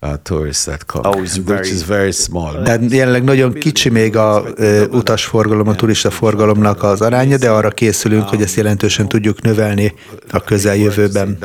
Uh, 0.02 0.14
tourists 0.22 0.64
that 0.64 0.86
come, 0.86 1.08
oh, 1.08 1.16
which 1.20 1.38
very, 1.38 1.68
is 1.68 1.84
very 1.84 2.12
small. 2.12 2.62
De 2.62 2.78
jelenleg 2.88 3.24
nagyon 3.24 3.52
kicsi 3.52 3.88
még 3.88 4.16
a 4.16 4.44
uh, 4.58 4.82
utasforgalom, 4.90 5.68
a 5.68 5.74
turista 5.74 6.10
forgalomnak 6.10 6.82
az 6.82 7.00
aránya, 7.00 7.36
de 7.36 7.50
arra 7.50 7.70
készülünk, 7.70 8.28
hogy 8.28 8.42
ezt 8.42 8.56
jelentősen 8.56 9.08
tudjuk 9.08 9.42
növelni 9.42 9.94
a 10.30 10.40
közeljövőben. 10.40 11.38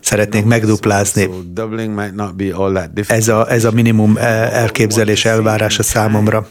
Szeretnénk 0.00 0.46
megduplázni. 0.46 1.30
Ez 3.08 3.28
a, 3.28 3.50
ez 3.50 3.64
a 3.64 3.70
minimum 3.70 4.16
elképzelés, 4.16 5.24
elvárás 5.24 5.78
a 5.78 5.82
számomra. 5.82 6.48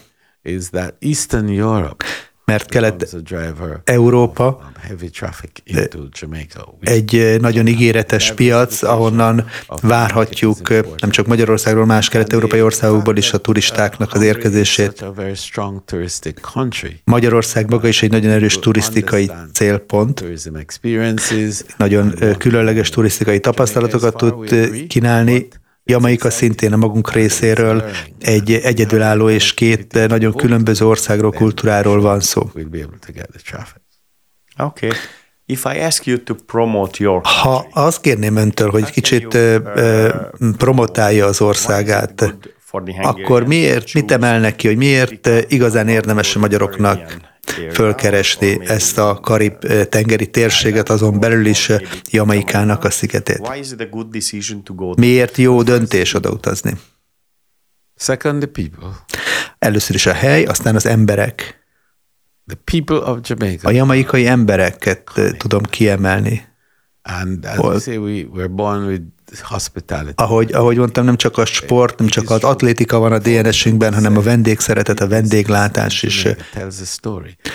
Mert 2.48 2.68
Kelet-Európa 2.68 4.70
egy 6.80 7.14
eh, 7.14 7.38
nagyon 7.38 7.66
ígéretes 7.66 8.32
piac, 8.32 8.82
ahonnan 8.82 9.46
várhatjuk 9.82 10.70
eh, 10.70 10.80
nem 11.00 11.10
csak 11.10 11.26
Magyarországról, 11.26 11.86
más 11.86 12.08
kelet-európai 12.08 12.62
országokból 12.62 13.16
is 13.16 13.32
a 13.32 13.38
turistáknak 13.38 14.12
az 14.12 14.22
érkezését. 14.22 15.04
Magyarország 17.04 17.70
maga 17.70 17.88
is 17.88 18.02
egy 18.02 18.10
nagyon 18.10 18.30
erős 18.30 18.58
turisztikai 18.58 19.30
célpont, 19.52 20.24
nagyon 21.76 22.14
eh, 22.18 22.36
különleges 22.36 22.88
turisztikai 22.88 23.40
tapasztalatokat 23.40 24.16
tud 24.16 24.86
kínálni, 24.86 25.48
Jamaika 25.90 26.30
szintén 26.30 26.72
a 26.72 26.76
magunk 26.76 27.12
részéről 27.12 27.84
egy 28.20 28.52
egyedülálló 28.52 29.28
és 29.28 29.54
két 29.54 30.08
nagyon 30.08 30.34
különböző 30.34 30.86
országról, 30.86 31.32
kultúráról 31.32 32.00
van 32.00 32.20
szó. 32.20 32.50
Okay. 34.58 34.90
If 35.46 35.64
I 35.64 35.78
ask 35.78 36.06
you 36.06 36.22
to 36.22 36.34
promote 36.34 36.96
your 36.98 37.20
ha 37.24 37.66
azt 37.72 38.00
kérném 38.00 38.36
öntől, 38.36 38.70
hogy 38.70 38.90
kicsit 38.90 39.34
uh, 39.34 39.56
promotálja 40.56 41.26
az 41.26 41.40
országát, 41.40 42.34
akkor 43.02 43.46
miért, 43.46 43.94
mit 43.94 44.10
emelnek 44.10 44.56
ki, 44.56 44.66
hogy 44.66 44.76
miért 44.76 45.28
igazán 45.48 45.88
érdemes 45.88 46.36
a 46.36 46.38
magyaroknak 46.38 47.16
fölkeresni 47.72 48.66
ezt 48.66 48.98
a 48.98 49.18
Karib-tengeri 49.22 50.30
térséget, 50.30 50.88
azon 50.88 51.20
belül 51.20 51.46
is 51.46 51.72
Jamaikának 52.10 52.84
a 52.84 52.90
szigetét. 52.90 53.40
Miért 54.96 55.36
jó 55.36 55.62
döntés 55.62 56.14
odautazni? 56.14 56.72
Second, 57.96 58.42
the 58.42 58.50
people. 58.64 59.04
Először 59.58 59.94
is 59.94 60.06
a 60.06 60.12
hely, 60.12 60.44
aztán 60.44 60.74
az 60.74 60.86
emberek. 60.86 61.56
The 62.46 62.58
people 62.64 62.96
of 62.96 63.18
Jamaica. 63.22 63.68
A 63.68 63.70
jamaikai 63.70 64.26
embereket 64.26 65.10
tudom 65.36 65.62
kiemelni. 65.62 66.47
And 67.10 67.44
as 67.44 67.58
we 67.58 67.78
say, 67.78 67.96
we 67.96 68.24
were 68.24 68.48
born 68.48 68.86
with 68.86 69.02
ahogy, 70.14 70.52
ahogy 70.52 70.76
mondtam, 70.76 71.04
nem 71.04 71.16
csak 71.16 71.38
a 71.38 71.44
sport, 71.44 71.98
nem 71.98 72.08
csak 72.08 72.30
az 72.30 72.44
atlétika 72.44 72.98
van 72.98 73.12
a 73.12 73.18
DNS-ünkben, 73.18 73.94
hanem 73.94 74.16
a 74.16 74.20
vendégszeretet, 74.20 75.00
a 75.00 75.08
vendéglátás 75.08 76.02
is. 76.02 76.26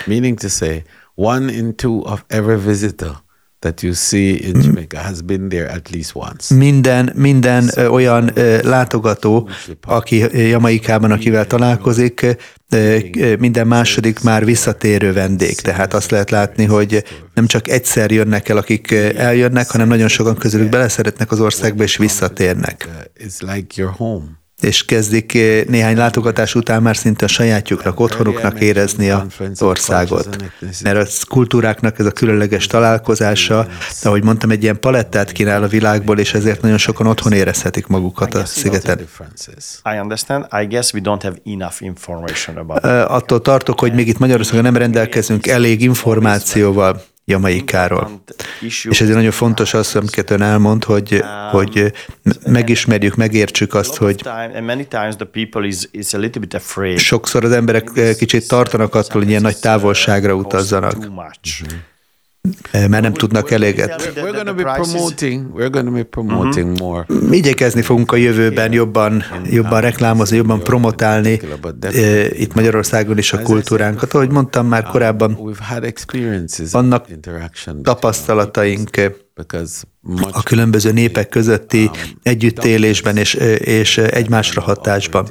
Meaning 0.06 0.38
to 0.38 0.48
say, 0.48 0.82
one 1.14 1.52
in 1.52 1.76
two 1.76 1.98
of 1.98 2.24
every 2.26 2.56
visitor 2.56 3.22
that 3.64 3.82
you 3.82 3.92
see 3.92 4.36
in 4.36 4.60
Jamaica 4.60 4.98
has 4.98 5.22
been 5.22 5.48
there 5.48 5.68
at 5.70 5.90
least 5.90 6.14
once. 6.14 6.54
Minden, 6.54 7.12
minden 7.14 7.70
olyan 7.90 8.30
látogató, 8.62 9.48
aki 9.82 10.16
Jamaikában, 10.48 11.10
akivel 11.10 11.46
találkozik, 11.46 12.26
minden 13.38 13.66
második 13.66 14.20
már 14.20 14.44
visszatérő 14.44 15.12
vendég. 15.12 15.60
Tehát 15.60 15.94
azt 15.94 16.10
lehet 16.10 16.30
látni, 16.30 16.64
hogy 16.64 17.04
nem 17.34 17.46
csak 17.46 17.68
egyszer 17.68 18.10
jönnek 18.10 18.48
el, 18.48 18.56
akik 18.56 18.90
eljönnek, 19.16 19.70
hanem 19.70 19.88
nagyon 19.88 20.08
sokan 20.08 20.36
közülük 20.36 20.68
beleszeretnek 20.68 21.30
az 21.30 21.40
országba 21.40 21.82
és 21.82 21.96
visszatérnek. 21.96 22.88
It's 23.18 23.54
like 23.54 23.80
your 23.80 23.92
home 23.96 24.43
és 24.60 24.84
kezdik 24.84 25.34
eh, 25.34 25.64
néhány 25.64 25.96
látogatás 25.96 26.54
után 26.54 26.82
már 26.82 26.96
szinte 26.96 27.24
a 27.24 27.28
sajátjuknak, 27.28 28.00
otthonuknak 28.00 28.60
érezni 28.60 29.10
az 29.10 29.62
országot. 29.62 30.36
Mert 30.82 30.96
a 30.96 31.26
kultúráknak 31.28 31.98
ez 31.98 32.06
a 32.06 32.10
különleges 32.10 32.66
találkozása, 32.66 33.66
de 34.02 34.08
ahogy 34.08 34.22
mondtam, 34.24 34.50
egy 34.50 34.62
ilyen 34.62 34.80
palettát 34.80 35.32
kínál 35.32 35.62
a 35.62 35.66
világból, 35.66 36.18
és 36.18 36.34
ezért 36.34 36.62
nagyon 36.62 36.78
sokan 36.78 37.06
otthon 37.06 37.32
érezhetik 37.32 37.86
magukat 37.86 38.34
a 38.34 38.44
szigeten. 38.44 38.98
I 39.94 39.98
understand. 39.98 40.46
I 40.62 40.64
guess 40.64 40.92
we 40.92 41.00
don't 41.02 41.22
have 41.22 41.36
enough 41.44 41.76
information 41.78 42.56
about 42.56 42.84
Attól 43.10 43.40
tartok, 43.40 43.80
hogy 43.80 43.92
még 43.92 44.08
itt 44.08 44.18
Magyarországon 44.18 44.62
nem 44.62 44.76
rendelkezünk 44.76 45.46
elég 45.46 45.80
információval 45.80 47.02
Jamaikáról. 47.24 48.20
És 48.60 49.00
ezért 49.00 49.14
nagyon 49.14 49.30
fontos 49.30 49.74
az, 49.74 49.96
amiket 49.96 50.30
ön 50.30 50.42
elmond, 50.42 50.84
hogy, 50.84 51.22
hogy 51.50 51.92
megismerjük, 52.46 53.14
megértsük 53.14 53.74
azt, 53.74 53.96
hogy 53.96 54.22
sokszor 56.96 57.44
az 57.44 57.52
emberek 57.52 57.90
kicsit 58.16 58.48
tartanak 58.48 58.94
attól, 58.94 59.20
hogy 59.20 59.30
ilyen 59.30 59.42
nagy 59.42 59.58
távolságra 59.58 60.34
utazzanak 60.34 61.10
mert 62.72 63.02
nem 63.02 63.12
tudnak 63.12 63.50
eléget. 63.50 64.12
Mhm. 67.08 67.32
Igyekezni 67.32 67.82
fogunk 67.82 68.12
a 68.12 68.16
jövőben 68.16 68.72
jobban, 68.72 69.22
jobban 69.50 69.80
reklámozni, 69.80 70.36
jobban 70.36 70.62
promotálni 70.62 71.40
itt 72.30 72.54
Magyarországon 72.54 73.18
is 73.18 73.32
a 73.32 73.42
kultúránkat. 73.42 74.14
Ahogy 74.14 74.30
mondtam 74.30 74.66
már 74.66 74.82
korábban, 74.82 75.38
vannak 76.72 77.06
tapasztalataink 77.82 78.90
a 80.32 80.42
különböző 80.42 80.92
népek 80.92 81.28
közötti 81.28 81.90
együttélésben 82.22 83.16
és, 83.16 83.34
és 83.58 83.98
egymásra 83.98 84.60
hatásban 84.60 85.28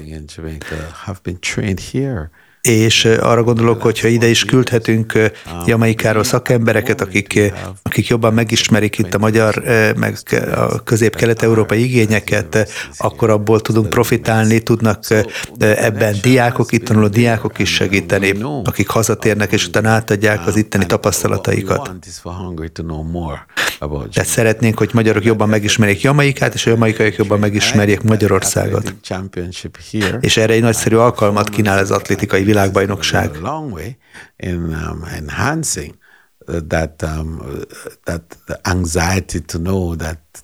és 2.69 3.05
arra 3.05 3.43
gondolok, 3.43 3.81
hogy 3.81 3.99
ha 3.99 4.07
ide 4.07 4.27
is 4.27 4.45
küldhetünk 4.45 5.31
Jamaikáról 5.65 6.23
szakembereket, 6.23 7.01
akik, 7.01 7.53
akik 7.81 8.07
jobban 8.07 8.33
megismerik 8.33 8.97
itt 8.97 9.13
a 9.13 9.17
magyar, 9.17 9.63
meg 9.95 10.17
a 10.55 10.83
közép-kelet-európai 10.83 11.83
igényeket, 11.83 12.69
akkor 12.97 13.29
abból 13.29 13.61
tudunk 13.61 13.89
profitálni, 13.89 14.59
tudnak 14.59 15.03
ebben 15.59 16.15
diákok, 16.21 16.71
itt 16.71 16.85
tanuló 16.85 17.07
diákok 17.07 17.59
is 17.59 17.73
segíteni, 17.73 18.33
akik 18.63 18.87
hazatérnek, 18.87 19.51
és 19.51 19.67
utána 19.67 19.89
átadják 19.89 20.47
az 20.47 20.55
itteni 20.55 20.85
tapasztalataikat. 20.85 21.91
Tehát 24.13 24.29
szeretnénk, 24.29 24.77
hogy 24.77 24.89
magyarok 24.93 25.23
jobban 25.23 25.49
megismerjék 25.49 26.01
Jamaikát, 26.01 26.53
és 26.53 26.65
a 26.65 26.69
jamaikaiak 26.69 27.15
jobban 27.15 27.39
megismerjék 27.39 28.01
Magyarországot. 28.01 28.95
És 30.19 30.37
erre 30.37 30.53
egy 30.53 30.61
nagyszerű 30.61 30.95
alkalmat 30.95 31.49
kínál 31.49 31.77
az 31.77 31.91
atlétikai 31.91 32.43
világbajnokság. 32.53 33.41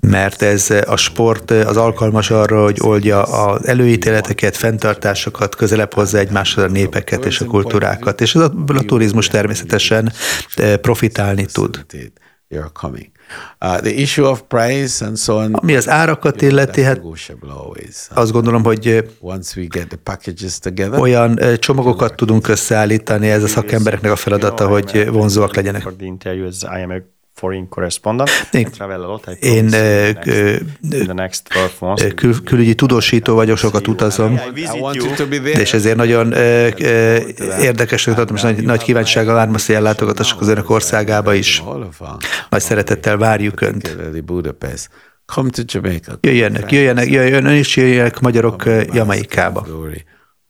Mert 0.01 0.41
ez 0.41 0.69
a 0.69 0.95
sport 0.95 1.51
az 1.51 1.77
alkalmas 1.77 2.31
arra, 2.31 2.63
hogy 2.63 2.77
oldja 2.81 3.23
az 3.23 3.67
előítéleteket, 3.67 4.57
fenntartásokat, 4.57 5.55
közelebb 5.55 5.93
hozza 5.93 6.17
egymáshoz 6.17 6.63
a 6.63 6.67
népeket 6.67 7.25
és 7.25 7.41
a 7.41 7.45
kultúrákat, 7.45 8.21
és 8.21 8.35
az 8.35 8.41
a, 8.41 8.53
a 8.67 8.81
turizmus 8.81 9.27
természetesen 9.27 10.11
eh, 10.55 10.77
profitálni 10.77 11.45
tud. 11.45 11.85
Uh, 12.49 12.63
the 13.59 13.93
issue 13.93 14.27
of 14.27 14.41
price 14.41 15.05
and 15.05 15.17
so 15.17 15.35
on. 15.35 15.53
Ami 15.53 15.75
az 15.75 15.89
árakat 15.89 16.41
illeti, 16.41 16.81
hát 16.81 17.01
azt 18.09 18.31
gondolom, 18.31 18.63
hogy 18.63 19.09
Once 19.19 19.59
we 19.59 19.67
get 19.69 19.87
the 19.87 19.97
packages 20.03 20.59
together, 20.59 20.99
olyan 20.99 21.39
csomagokat 21.59 22.15
tudunk 22.15 22.47
összeállítani, 22.47 23.29
ez 23.29 23.43
a 23.43 23.47
szakembereknek 23.47 24.11
a 24.11 24.15
feladata, 24.15 24.67
hogy 24.67 25.09
vonzóak 25.11 25.55
legyenek 25.55 25.87
foreign 27.39 27.67
correspondent. 27.69 28.29
Én, 28.51 28.71
travel 28.71 29.01
a 29.01 29.07
lot. 29.07 29.27
Én 29.39 29.67
the 29.67 31.13
next 31.13 31.47
kül, 32.15 32.43
külügyi 32.43 32.75
tudósító 32.75 33.35
vagyok, 33.35 33.57
sokat 33.57 33.87
utazom, 33.87 34.39
és 35.53 35.73
ezért 35.73 35.95
nagyon 35.95 36.33
érdekesnek 37.61 38.15
tartom, 38.15 38.35
és 38.35 38.41
nagy, 38.41 38.63
nagy 38.63 38.83
kíváncsisággal 38.83 39.33
várom 39.33 39.53
azt, 39.53 39.65
hogy 39.65 39.75
ellátogatassak 39.75 40.41
az 40.41 40.47
önök 40.47 40.69
országába 40.69 41.33
is. 41.33 41.63
Nagy 42.49 42.61
szeretettel 42.61 43.17
várjuk 43.17 43.61
Önt. 43.61 43.97
Jöjjenek, 46.21 46.71
jöjjenek, 46.71 47.09
jöjjön, 47.09 47.45
ön 47.45 47.57
is 47.57 47.75
jöjjenek 47.75 48.19
magyarok 48.19 48.63
Jamaikába. 48.91 49.67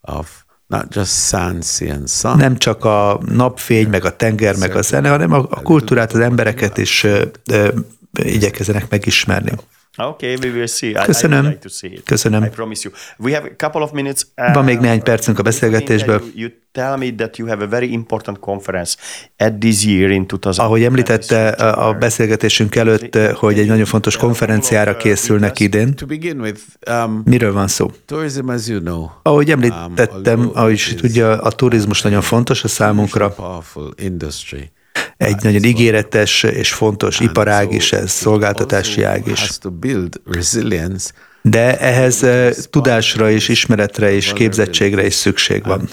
Of 0.00 0.30
Not 0.70 0.92
just 0.94 1.10
sun, 1.10 1.62
sea 1.62 1.92
and 1.92 2.08
sun. 2.08 2.36
Nem 2.36 2.56
csak 2.56 2.84
a 2.84 3.20
napfény, 3.26 3.88
meg 3.88 4.04
a 4.04 4.16
tenger, 4.16 4.56
meg 4.56 4.76
a 4.76 4.82
zene, 4.82 5.08
hanem 5.08 5.32
a, 5.32 5.46
a 5.50 5.62
kultúrát, 5.62 6.12
az 6.12 6.20
embereket 6.20 6.78
is 6.78 7.04
ö, 7.04 7.24
ö, 7.50 7.68
igyekezzenek 8.12 8.90
megismerni. 8.90 9.52
Okay, 9.96 10.36
we 10.42 10.48
will 10.48 10.66
see. 10.66 10.92
Köszönöm. 10.92 11.44
I, 11.44 11.46
I 11.46 11.50
like 11.50 11.60
to 11.60 11.68
see 11.68 11.90
it. 11.90 12.02
Köszönöm. 12.04 12.44
I 12.44 12.48
promise 12.48 12.88
you. 12.88 12.94
We 13.18 13.38
have 13.38 13.50
a 13.58 13.64
couple 13.66 13.82
of 13.82 13.92
minutes. 13.92 14.26
Uh, 14.36 14.54
Van 14.54 14.64
még 14.64 14.78
néhány 14.78 15.02
percünk 15.02 15.38
a 15.38 15.42
beszélgetésből. 15.42 16.20
You, 16.20 16.30
you 16.34 16.48
tell 16.72 16.96
me 16.96 17.14
that 17.16 17.36
you 17.36 17.48
have 17.48 17.64
a 17.64 17.68
very 17.68 17.92
important 17.92 18.38
conference 18.38 18.96
at 19.38 19.52
this 19.52 19.84
year 19.84 20.10
in 20.10 20.26
2000. 20.26 20.64
Ahogy 20.64 20.82
említette 20.82 21.48
a 21.48 21.94
beszélgetésünk 21.94 22.74
előtt, 22.74 23.16
hogy 23.16 23.58
egy 23.58 23.66
nagyon 23.66 23.84
fontos 23.84 24.16
konferenciára 24.16 24.96
készülnek 24.96 25.60
idén. 25.60 25.94
To 25.94 26.06
begin 26.06 26.40
with, 26.40 26.60
um, 26.90 27.22
Miről 27.24 27.52
van 27.52 27.68
szó? 27.68 27.90
Ahogy 29.22 29.50
említettem, 29.50 30.50
ahogy 30.54 30.72
is 30.72 30.94
tudja, 30.94 31.42
a 31.42 31.50
turizmus 31.50 32.02
nagyon 32.02 32.20
fontos 32.22 32.64
a 32.64 32.68
számunkra. 32.68 33.34
Egy 35.20 35.42
nagyon 35.42 35.64
ígéretes 35.64 36.42
és 36.42 36.72
fontos 36.72 37.20
iparág 37.20 37.72
is 37.72 37.92
ez, 37.92 38.10
szolgáltatási 38.10 39.02
ág 39.02 39.26
is. 39.26 39.40
De 41.42 41.78
ehhez 41.78 42.22
eh, 42.22 42.50
tudásra 42.70 43.30
és 43.30 43.48
ismeretre 43.48 44.12
és 44.12 44.32
képzettségre 44.32 45.06
is 45.06 45.14
szükség 45.14 45.64
van. 45.64 45.88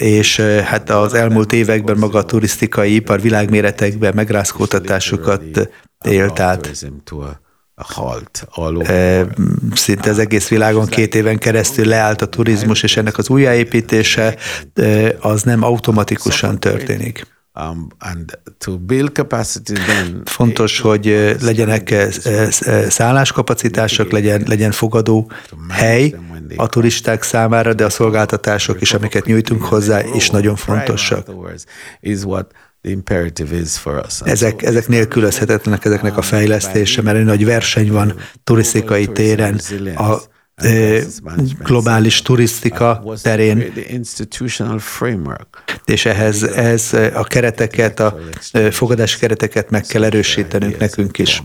És 0.00 0.38
eh, 0.38 0.64
hát 0.64 0.90
az 0.90 1.14
elmúlt 1.14 1.52
években 1.52 1.98
maga 1.98 2.18
a 2.18 2.24
turisztikai 2.24 2.94
ipar 2.94 3.20
világméretekben 3.20 4.14
megrázkódtatásokat 4.14 5.70
élt 6.04 6.40
át. 6.40 6.70
Halt. 7.78 8.46
Eh, 8.82 9.26
Szinte 9.74 10.10
az 10.10 10.18
egész 10.18 10.48
világon 10.48 10.86
két 10.86 11.14
éven 11.14 11.38
keresztül 11.38 11.86
leállt 11.86 12.22
a 12.22 12.26
turizmus, 12.26 12.82
és 12.82 12.96
ennek 12.96 13.18
az 13.18 13.28
újjáépítése 13.28 14.36
az 15.20 15.42
nem 15.42 15.62
automatikusan 15.62 16.60
történik. 16.60 17.26
Um, 17.70 17.86
Fontos, 20.24 20.80
hogy 20.80 21.36
legyenek 21.40 21.94
szálláskapacitások, 22.88 24.10
legyen, 24.10 24.42
legyen 24.46 24.70
fogadó 24.70 25.30
hely 25.68 26.14
a 26.56 26.66
turisták 26.66 27.22
számára, 27.22 27.74
de 27.74 27.84
a 27.84 27.90
szolgáltatások 27.90 28.80
is, 28.80 28.94
amiket 28.94 29.24
nyújtunk 29.24 29.64
hozzá, 29.64 30.00
is 30.14 30.30
nagyon 30.30 30.56
fontosak. 30.56 31.26
Ezek, 34.24 34.62
ezek 34.62 34.88
nélkülözhetetlenek 34.88 35.84
ezeknek 35.84 36.16
a 36.16 36.22
fejlesztése, 36.22 37.02
mert 37.02 37.16
egy 37.16 37.24
nagy 37.24 37.44
verseny 37.44 37.92
van 37.92 38.14
turisztikai 38.44 39.06
téren, 39.06 39.60
a 39.96 40.16
globális 41.62 42.22
turisztika 42.22 43.04
terén, 43.22 43.72
és 45.84 46.06
ehhez, 46.06 46.42
ehhez 46.42 46.92
a 47.14 47.24
kereteket, 47.24 48.00
a 48.00 48.18
fogadási 48.70 49.18
kereteket 49.18 49.70
meg 49.70 49.82
kell 49.82 50.04
erősítenünk 50.04 50.78
nekünk 50.78 51.18
is. 51.18 51.42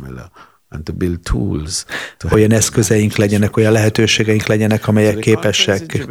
And 0.73 0.83
to 0.83 0.93
build 0.93 1.19
tools 1.19 1.85
to 2.17 2.27
Olyan 2.31 2.51
eszközeink 2.51 3.15
legyenek, 3.15 3.57
olyan 3.57 3.71
lehetőségeink 3.71 4.45
legyenek, 4.45 4.87
amelyek 4.87 5.17
képesek. 5.17 6.05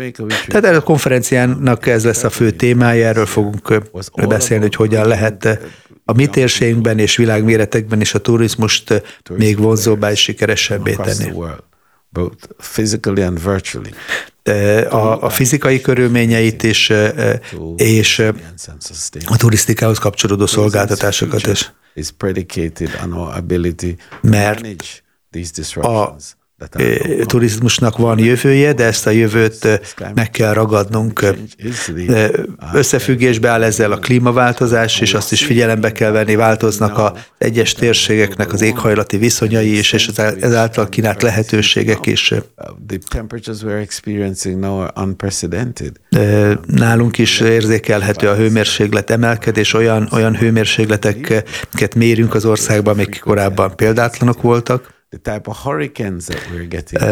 Tehát 0.46 0.76
a 0.76 0.82
konferenciának 0.82 1.86
ez 1.86 2.04
lesz 2.04 2.24
a 2.24 2.30
fő 2.30 2.50
témája, 2.50 3.06
erről 3.06 3.26
fogunk 3.26 3.80
beszélni, 4.28 4.62
hogy 4.62 4.74
hogyan 4.74 5.06
lehet 5.06 5.58
a 6.04 6.12
mi 6.12 6.26
térségünkben 6.26 6.98
és 6.98 7.16
világméretekben 7.16 8.00
is 8.00 8.14
a 8.14 8.18
turizmust 8.18 9.02
még 9.36 9.58
vonzóbbá 9.58 10.10
és 10.10 10.20
sikeresebbé 10.20 10.94
tenni. 10.94 11.32
both 12.08 12.46
physically 12.56 13.22
and 13.22 13.44
virtually. 13.44 13.90
A, 14.90 15.24
a 15.24 15.30
fizikai 15.30 15.80
körülményeit 15.80 16.62
is, 16.62 16.92
és 17.76 18.18
a 19.24 19.36
turisztikához 19.36 19.98
kapcsolódó 19.98 20.46
szolgáltatásokat 20.46 21.46
is. 21.46 21.72
Is 21.94 22.12
predicated 22.12 22.94
on 22.96 23.12
our 23.14 23.38
ability 23.38 23.96
to 23.96 24.28
manage 24.28 25.02
these 25.32 25.52
disruptions. 25.52 25.92
that 25.92 25.98
are 25.98 26.16
Ö, 26.18 26.41
turizmusnak 27.26 27.96
van 27.96 28.18
jövője, 28.18 28.72
de 28.72 28.84
ezt 28.84 29.06
a 29.06 29.10
jövőt 29.10 29.80
meg 30.14 30.30
kell 30.30 30.52
ragadnunk. 30.52 31.24
Összefüggésbe 32.72 33.48
áll 33.48 33.62
ezzel 33.62 33.92
a 33.92 33.96
klímaváltozás, 33.96 35.00
és 35.00 35.14
azt 35.14 35.32
is 35.32 35.44
figyelembe 35.44 35.92
kell 35.92 36.10
venni, 36.10 36.34
változnak 36.34 36.98
az 36.98 37.10
egyes 37.38 37.72
térségeknek 37.72 38.52
az 38.52 38.62
éghajlati 38.62 39.16
viszonyai 39.16 39.78
is, 39.78 39.92
és 39.92 40.06
ezá- 40.06 40.42
ezáltal 40.42 40.88
kínált 40.88 41.22
lehetőségek 41.22 42.06
is. 42.06 42.30
Uh, 46.16 46.52
Nálunk 46.66 47.18
is 47.18 47.40
érzékelhető 47.40 48.28
a 48.28 48.34
hőmérséklet 48.34 49.10
emelkedés, 49.10 49.74
olyan, 49.74 50.08
olyan 50.12 50.36
hőmérsékleteket 50.36 51.94
mérünk 51.94 52.34
az 52.34 52.44
országban, 52.44 52.94
amik 52.94 53.20
korábban 53.20 53.76
példátlanok 53.76 54.42
voltak. 54.42 55.01
The 55.12 55.32
type 55.32 55.50
of 55.50 55.58
hurricanes 55.62 56.24
that 56.24 56.40
we're 56.50 56.68
getting. 56.68 57.02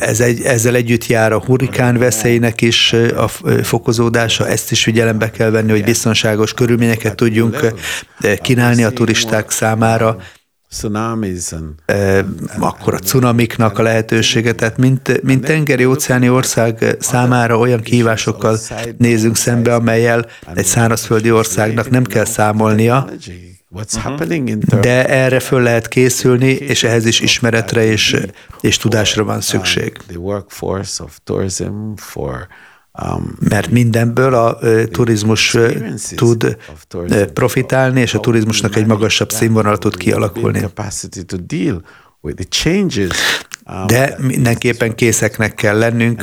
Ez 0.00 0.20
egy, 0.20 0.42
ezzel 0.42 0.74
együtt 0.74 1.06
jár 1.06 1.32
a 1.32 1.40
hurrikán 1.40 1.98
veszélynek 1.98 2.60
is 2.60 2.92
a 3.16 3.28
fokozódása, 3.62 4.48
ezt 4.48 4.70
is 4.70 4.82
figyelembe 4.82 5.30
kell 5.30 5.50
venni, 5.50 5.70
hogy 5.70 5.84
biztonságos 5.84 6.54
körülményeket 6.54 7.14
tudjunk 7.14 7.74
kínálni 8.42 8.84
a 8.84 8.90
turisták 8.90 9.50
számára, 9.50 10.16
akkor 12.58 12.94
a 12.94 12.98
cunamiknak 12.98 13.78
a 13.78 13.82
lehetősége, 13.82 14.52
tehát 14.52 14.76
mint, 14.76 15.22
mint 15.22 15.44
tengeri 15.44 15.84
óceáni 15.84 16.28
ország 16.28 16.96
számára 16.98 17.58
olyan 17.58 17.80
kihívásokkal 17.80 18.58
nézünk 18.98 19.36
szembe, 19.36 19.74
amelyel 19.74 20.26
egy 20.54 20.66
szárazföldi 20.66 21.30
országnak 21.30 21.90
nem 21.90 22.04
kell 22.04 22.24
számolnia, 22.24 23.08
What's 23.74 23.96
happening 23.96 24.48
in 24.48 24.60
terms 24.60 24.84
de 24.84 25.08
erre 25.08 25.40
föl 25.40 25.62
lehet 25.62 25.88
készülni, 25.88 26.50
és 26.50 26.82
ehhez 26.82 27.04
is 27.04 27.20
ismeretre 27.20 27.84
és, 27.84 28.16
és 28.60 28.76
tudásra 28.76 29.24
van 29.24 29.40
szükség. 29.40 29.96
the 30.06 30.18
workforce 30.18 31.02
of 31.02 31.18
tourism 31.24 31.92
for 31.96 32.46
um, 33.02 33.36
mert 33.48 33.70
mindenből 33.70 34.34
a 34.34 34.58
turizmus 34.90 35.56
tud 36.14 36.56
profitálni, 37.32 38.00
és 38.00 38.14
a 38.14 38.20
turizmusnak 38.20 38.76
egy 38.76 38.86
magasabb 38.86 39.30
színvonal 39.30 39.78
tud 39.78 39.96
kialakulni. 39.96 40.58
De 43.86 44.16
mindenképpen 44.18 44.94
készeknek 44.94 45.54
kell 45.54 45.78
lennünk 45.78 46.22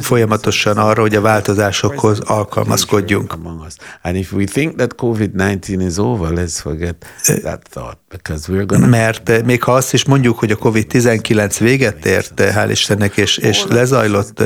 folyamatosan 0.00 0.76
arra, 0.76 1.00
hogy 1.00 1.14
a 1.14 1.20
változásokhoz 1.20 2.20
alkalmazkodjunk. 2.20 3.32
among 3.32 3.60
us. 3.60 3.74
And 4.02 4.16
if 4.16 4.32
we 4.32 4.44
think 4.44 4.76
that 4.76 4.94
COVID-19 4.96 5.84
is 5.86 5.96
over, 5.96 6.32
let's 6.32 6.60
forget 6.60 7.06
that 7.42 7.62
thought 7.70 7.98
because 8.08 8.52
we're 8.52 8.66
going 8.66 8.82
to 8.82 8.88
Mert 8.88 9.44
még 9.44 9.62
ha 9.62 9.72
azt 9.72 9.92
is 9.92 10.04
mondjuk, 10.04 10.38
hogy 10.38 10.50
a 10.50 10.56
COVID-19 10.56 11.56
véget 11.58 12.06
ért, 12.06 12.40
hál' 12.40 12.68
Istennek, 12.70 13.16
és, 13.16 13.38
és 13.38 13.64
lezajlott, 13.68 14.42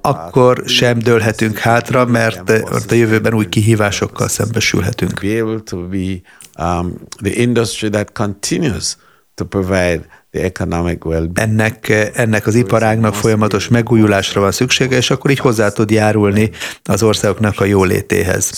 akkor 0.00 0.62
sem 0.66 0.98
dőlhetünk 0.98 1.58
hátra, 1.58 2.04
mert 2.04 2.50
a 2.90 2.94
jövőben 2.94 3.34
új 3.34 3.48
kihívásokkal 3.48 4.28
szembesülhetünk. 4.28 5.20
to 5.64 5.76
be 5.76 6.20
um, 6.58 6.94
the 7.22 7.32
industry 7.34 7.88
that 7.88 8.12
continues 8.12 8.96
to 9.34 9.44
provide 9.44 10.21
the 10.32 10.42
economic 10.42 11.04
well-being. 11.04 11.38
ennek, 11.38 11.88
ennek 12.14 12.46
az 12.46 12.54
iparágnak 12.54 13.14
folyamatos 13.14 13.68
megújulásra 13.68 14.40
van 14.40 14.52
szüksége, 14.52 14.96
és 14.96 15.10
akkor 15.10 15.30
így 15.30 15.38
hozzá 15.38 15.68
tud 15.68 15.90
járulni 15.90 16.50
az 16.84 17.02
országoknak 17.02 17.60
a 17.60 17.64
jólétéhez. 17.64 18.50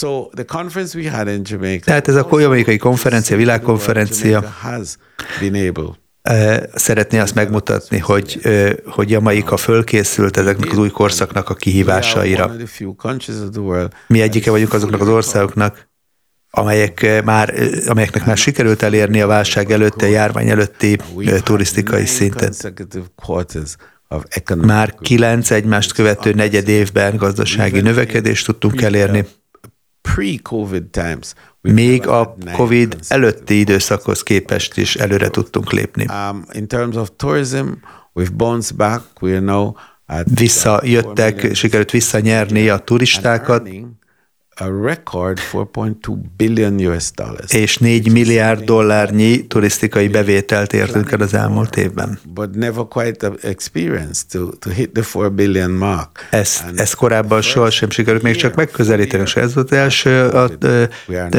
Tehát 1.84 2.08
ez 2.08 2.14
a 2.14 2.40
jamaikai 2.40 2.76
konferencia, 2.76 3.36
világkonferencia 3.36 4.42
eh, 6.22 6.58
szeretné 6.74 7.18
azt 7.18 7.34
megmutatni, 7.34 7.98
hogy, 7.98 8.38
eh, 8.42 8.72
hogy 8.86 9.10
Jamaika 9.10 9.56
fölkészült 9.56 10.36
ezeknek 10.36 10.70
az 10.70 10.78
új 10.78 10.90
korszaknak 10.90 11.50
a 11.50 11.54
kihívásaira. 11.54 12.52
Mi 14.06 14.20
egyike 14.20 14.50
vagyunk 14.50 14.72
azoknak 14.72 15.00
az 15.00 15.08
országoknak, 15.08 15.88
amelyek 16.54 17.02
eh, 17.02 17.22
már, 17.22 17.48
eh, 17.58 17.68
amelyeknek 17.86 18.26
már 18.26 18.36
sikerült 18.36 18.82
elérni 18.82 19.20
a 19.20 19.26
válság 19.26 19.70
előtti, 19.70 20.04
a 20.04 20.08
járvány 20.08 20.48
előtti 20.48 20.98
eh, 21.18 21.40
turisztikai 21.40 22.06
szintet. 22.06 22.72
Már 24.56 24.94
kilenc 25.00 25.50
egymást 25.50 25.92
követő 25.92 26.32
negyed 26.32 26.68
évben 26.68 27.16
gazdasági 27.16 27.80
növekedést 27.80 28.46
tudtunk 28.46 28.82
elérni. 28.82 29.26
Még 31.60 32.06
a 32.06 32.36
COVID 32.56 32.96
előtti 33.08 33.58
időszakhoz 33.58 34.22
képest 34.22 34.76
is 34.76 34.96
előre 34.96 35.28
tudtunk 35.28 35.72
lépni. 35.72 36.06
Um, 36.30 36.44
Visszajöttek, 40.24 41.54
sikerült 41.54 41.90
visszanyerni 41.90 42.68
a 42.68 42.78
turistákat, 42.78 43.68
a 44.56 44.86
record 44.86 45.38
4.2 45.52 46.16
billion 46.36 46.86
US 46.86 47.10
dollars. 47.14 47.52
És 47.52 47.78
4 47.78 48.12
milliárd 48.12 48.64
dollárnyi 48.64 49.46
turisztikai 49.46 50.08
bevételt 50.08 50.72
értünk 50.72 51.12
el 51.12 51.20
az 51.20 51.34
elmúlt 51.34 51.76
évben. 51.76 52.18
But 52.34 52.54
never 52.54 52.84
quite 52.88 53.30
experienced 53.42 54.26
to, 54.30 54.48
to 54.58 54.70
hit 54.70 54.90
the 54.90 55.20
4 55.20 55.32
billion 55.32 55.70
mark. 55.70 56.28
Ezt, 56.30 56.64
ezt 56.76 56.94
korábban 56.94 57.42
sohasem 57.42 57.90
sikerült 57.90 58.22
még 58.22 58.36
csak 58.36 58.54
megközelíteni, 58.54 59.22
és 59.22 59.36
ez 59.36 59.54
volt 59.54 59.70
az 59.70 59.76
első, 59.76 60.28
a, 60.28 60.42
a, 60.42 61.36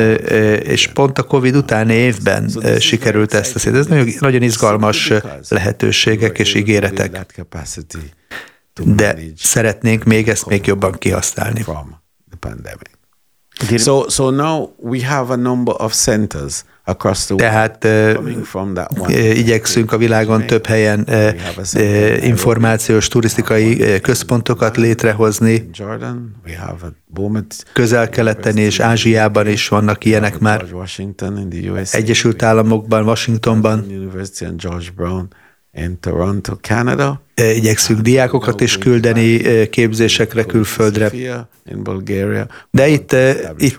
és 0.58 0.88
pont 0.88 1.18
a 1.18 1.24
Covid 1.24 1.56
utáni 1.56 1.94
évben 1.94 2.50
sikerült 2.80 3.34
ezt 3.34 3.56
a 3.56 3.60
szét. 3.60 3.76
Ez 3.76 3.86
nagyon, 3.86 4.08
nagyon 4.20 4.42
izgalmas 4.42 5.14
lehetőségek 5.50 6.40
és 6.40 6.56
ígéretek. 6.56 7.26
De 8.84 9.18
szeretnénk 9.38 10.04
még 10.04 10.28
ezt 10.30 10.46
még 10.46 10.66
jobban 10.66 10.92
kihasználni. 10.92 11.66
So, 13.78 14.10
so 14.10 14.30
now 14.30 14.70
we 14.78 15.02
have 15.02 15.34
a 15.34 15.36
number 15.36 15.74
of 15.78 15.94
centers 15.94 16.64
across 16.84 17.26
the 17.26 17.36
Tehát 17.36 17.84
uh, 17.84 19.38
igyekszünk 19.38 19.92
a 19.92 19.98
világon 19.98 20.46
több 20.46 20.66
helyen 20.66 21.08
információs, 22.22 23.08
turisztikai 23.08 24.00
központokat 24.02 24.78
létrehozni. 24.78 25.70
Közel-keleten 27.74 28.58
és 28.58 28.80
Ázsiában 28.80 29.48
is 29.48 29.68
vannak 29.68 30.06
ilyenek 30.06 30.40
már. 30.40 30.66
Egyesült 31.92 32.44
Államokban, 32.44 33.04
Washingtonban 33.04 33.86
in 35.76 36.00
Toronto, 36.00 36.56
Canada. 36.62 37.22
Igyekszünk 37.36 38.00
diákokat 38.00 38.62
is 38.62 38.78
küldeni 38.78 39.42
képzésekre 39.70 40.44
külföldre. 40.44 41.12
De 42.72 42.88
itt, 42.88 43.16
itt, 43.58 43.78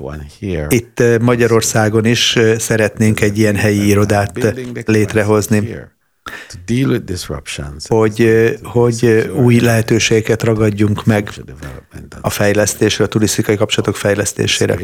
itt 0.68 1.02
Magyarországon 1.20 2.04
is 2.04 2.38
szeretnénk 2.58 3.20
egy 3.20 3.38
ilyen 3.38 3.56
helyi 3.56 3.86
irodát 3.86 4.54
létrehozni. 4.86 5.58
hogy, 7.88 8.58
hogy 8.62 9.30
új 9.36 9.60
lehetőségeket 9.60 10.42
ragadjunk 10.42 11.04
meg 11.04 11.30
a 12.20 12.30
fejlesztésre, 12.30 13.04
a 13.04 13.08
turisztikai 13.08 13.56
kapcsolatok 13.56 13.96
fejlesztésére 13.96 14.74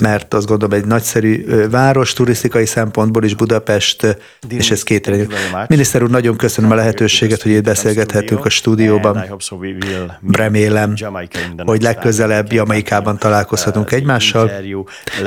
mert 0.00 0.34
azt 0.34 0.46
gondolom 0.46 0.78
egy 0.78 0.86
nagyszerű 0.86 1.44
város 1.70 2.12
turisztikai 2.12 2.66
szempontból 2.66 3.24
is 3.24 3.34
Budapest, 3.34 4.18
és 4.48 4.70
ez 4.70 4.82
két. 4.82 5.10
Miniszter 5.68 6.02
úr, 6.02 6.10
nagyon 6.10 6.36
köszönöm 6.36 6.70
a 6.70 6.74
lehetőséget, 6.74 7.42
hogy 7.42 7.52
itt 7.52 7.64
beszélgethetünk 7.64 8.44
a 8.44 8.48
stúdióban. 8.48 9.40
Remélem, 10.30 10.94
hogy 11.64 11.82
legközelebb 11.82 12.52
Jamaikában 12.52 13.18
találkozhatunk 13.18 13.92
egymással, 13.92 14.50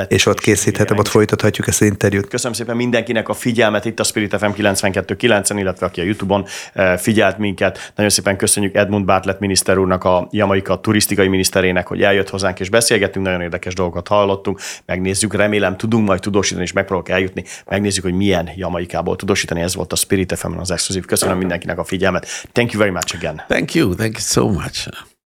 és 0.08 0.25
ott 0.25 0.39
készíthetem, 0.39 0.97
ott 0.97 1.08
folytathatjuk 1.08 1.67
ezt 1.67 1.82
az 1.82 1.88
interjút. 1.88 2.28
Köszönöm 2.28 2.54
szépen 2.54 2.75
mindenkinek 2.75 3.30
a 3.30 3.34
figyelmet 3.34 3.86
itt 3.86 3.99
a 3.99 4.04
Spirit 4.04 4.36
FM 4.38 4.45
92.9-en, 4.45 5.56
illetve 5.58 5.86
aki 5.86 6.01
a 6.01 6.04
YouTube-on 6.04 6.45
figyelt 6.97 7.38
minket. 7.38 7.91
Nagyon 7.95 8.12
szépen 8.12 8.38
köszönjük 8.38 8.75
Edmund 8.75 9.06
Bartlett 9.06 9.39
miniszter 9.39 9.78
úrnak, 9.78 10.04
a 10.04 10.28
Jamaika 10.32 10.80
turisztikai 10.80 11.28
miniszterének, 11.28 11.88
hogy 11.88 12.01
eljött 12.01 12.30
hozzánk 12.30 12.60
és 12.60 12.69
beszélgettünk, 12.69 13.25
nagyon 13.25 13.41
érdekes 13.41 13.73
dolgokat 13.73 14.05
dolgokat 14.06 14.08
hallottunk, 14.08 14.60
megnézzük, 14.86 15.34
remélem 15.34 15.78
tudunk 15.78 16.08
majd 16.08 16.22
tudósítani, 16.22 16.63
és 16.63 16.72
megpróbálok 16.72 17.10
eljutni, 17.10 17.44
megnézzük, 17.65 18.04
hogy 18.04 18.13
milyen 18.13 18.50
Jamaikából 18.56 19.15
tudósítani. 19.15 19.62
Ez 19.62 19.76
volt 19.76 19.91
a 19.91 19.96
Spirit 19.96 20.38
FM 20.38 20.58
az 20.58 20.72
exkluzív. 20.72 21.06
Köszönöm 21.06 21.38
mindenkinek 21.38 21.78
a 21.78 21.84
figyelmet. 21.84 22.28
Thank 22.52 22.72
you 22.72 22.82
very 22.82 22.94
much 22.94 23.15
again. 23.15 23.41
Thank 23.48 23.74
you. 23.74 23.96
Thank 23.96 24.13
you 24.13 24.22
so 24.22 24.50
much. 24.50 24.88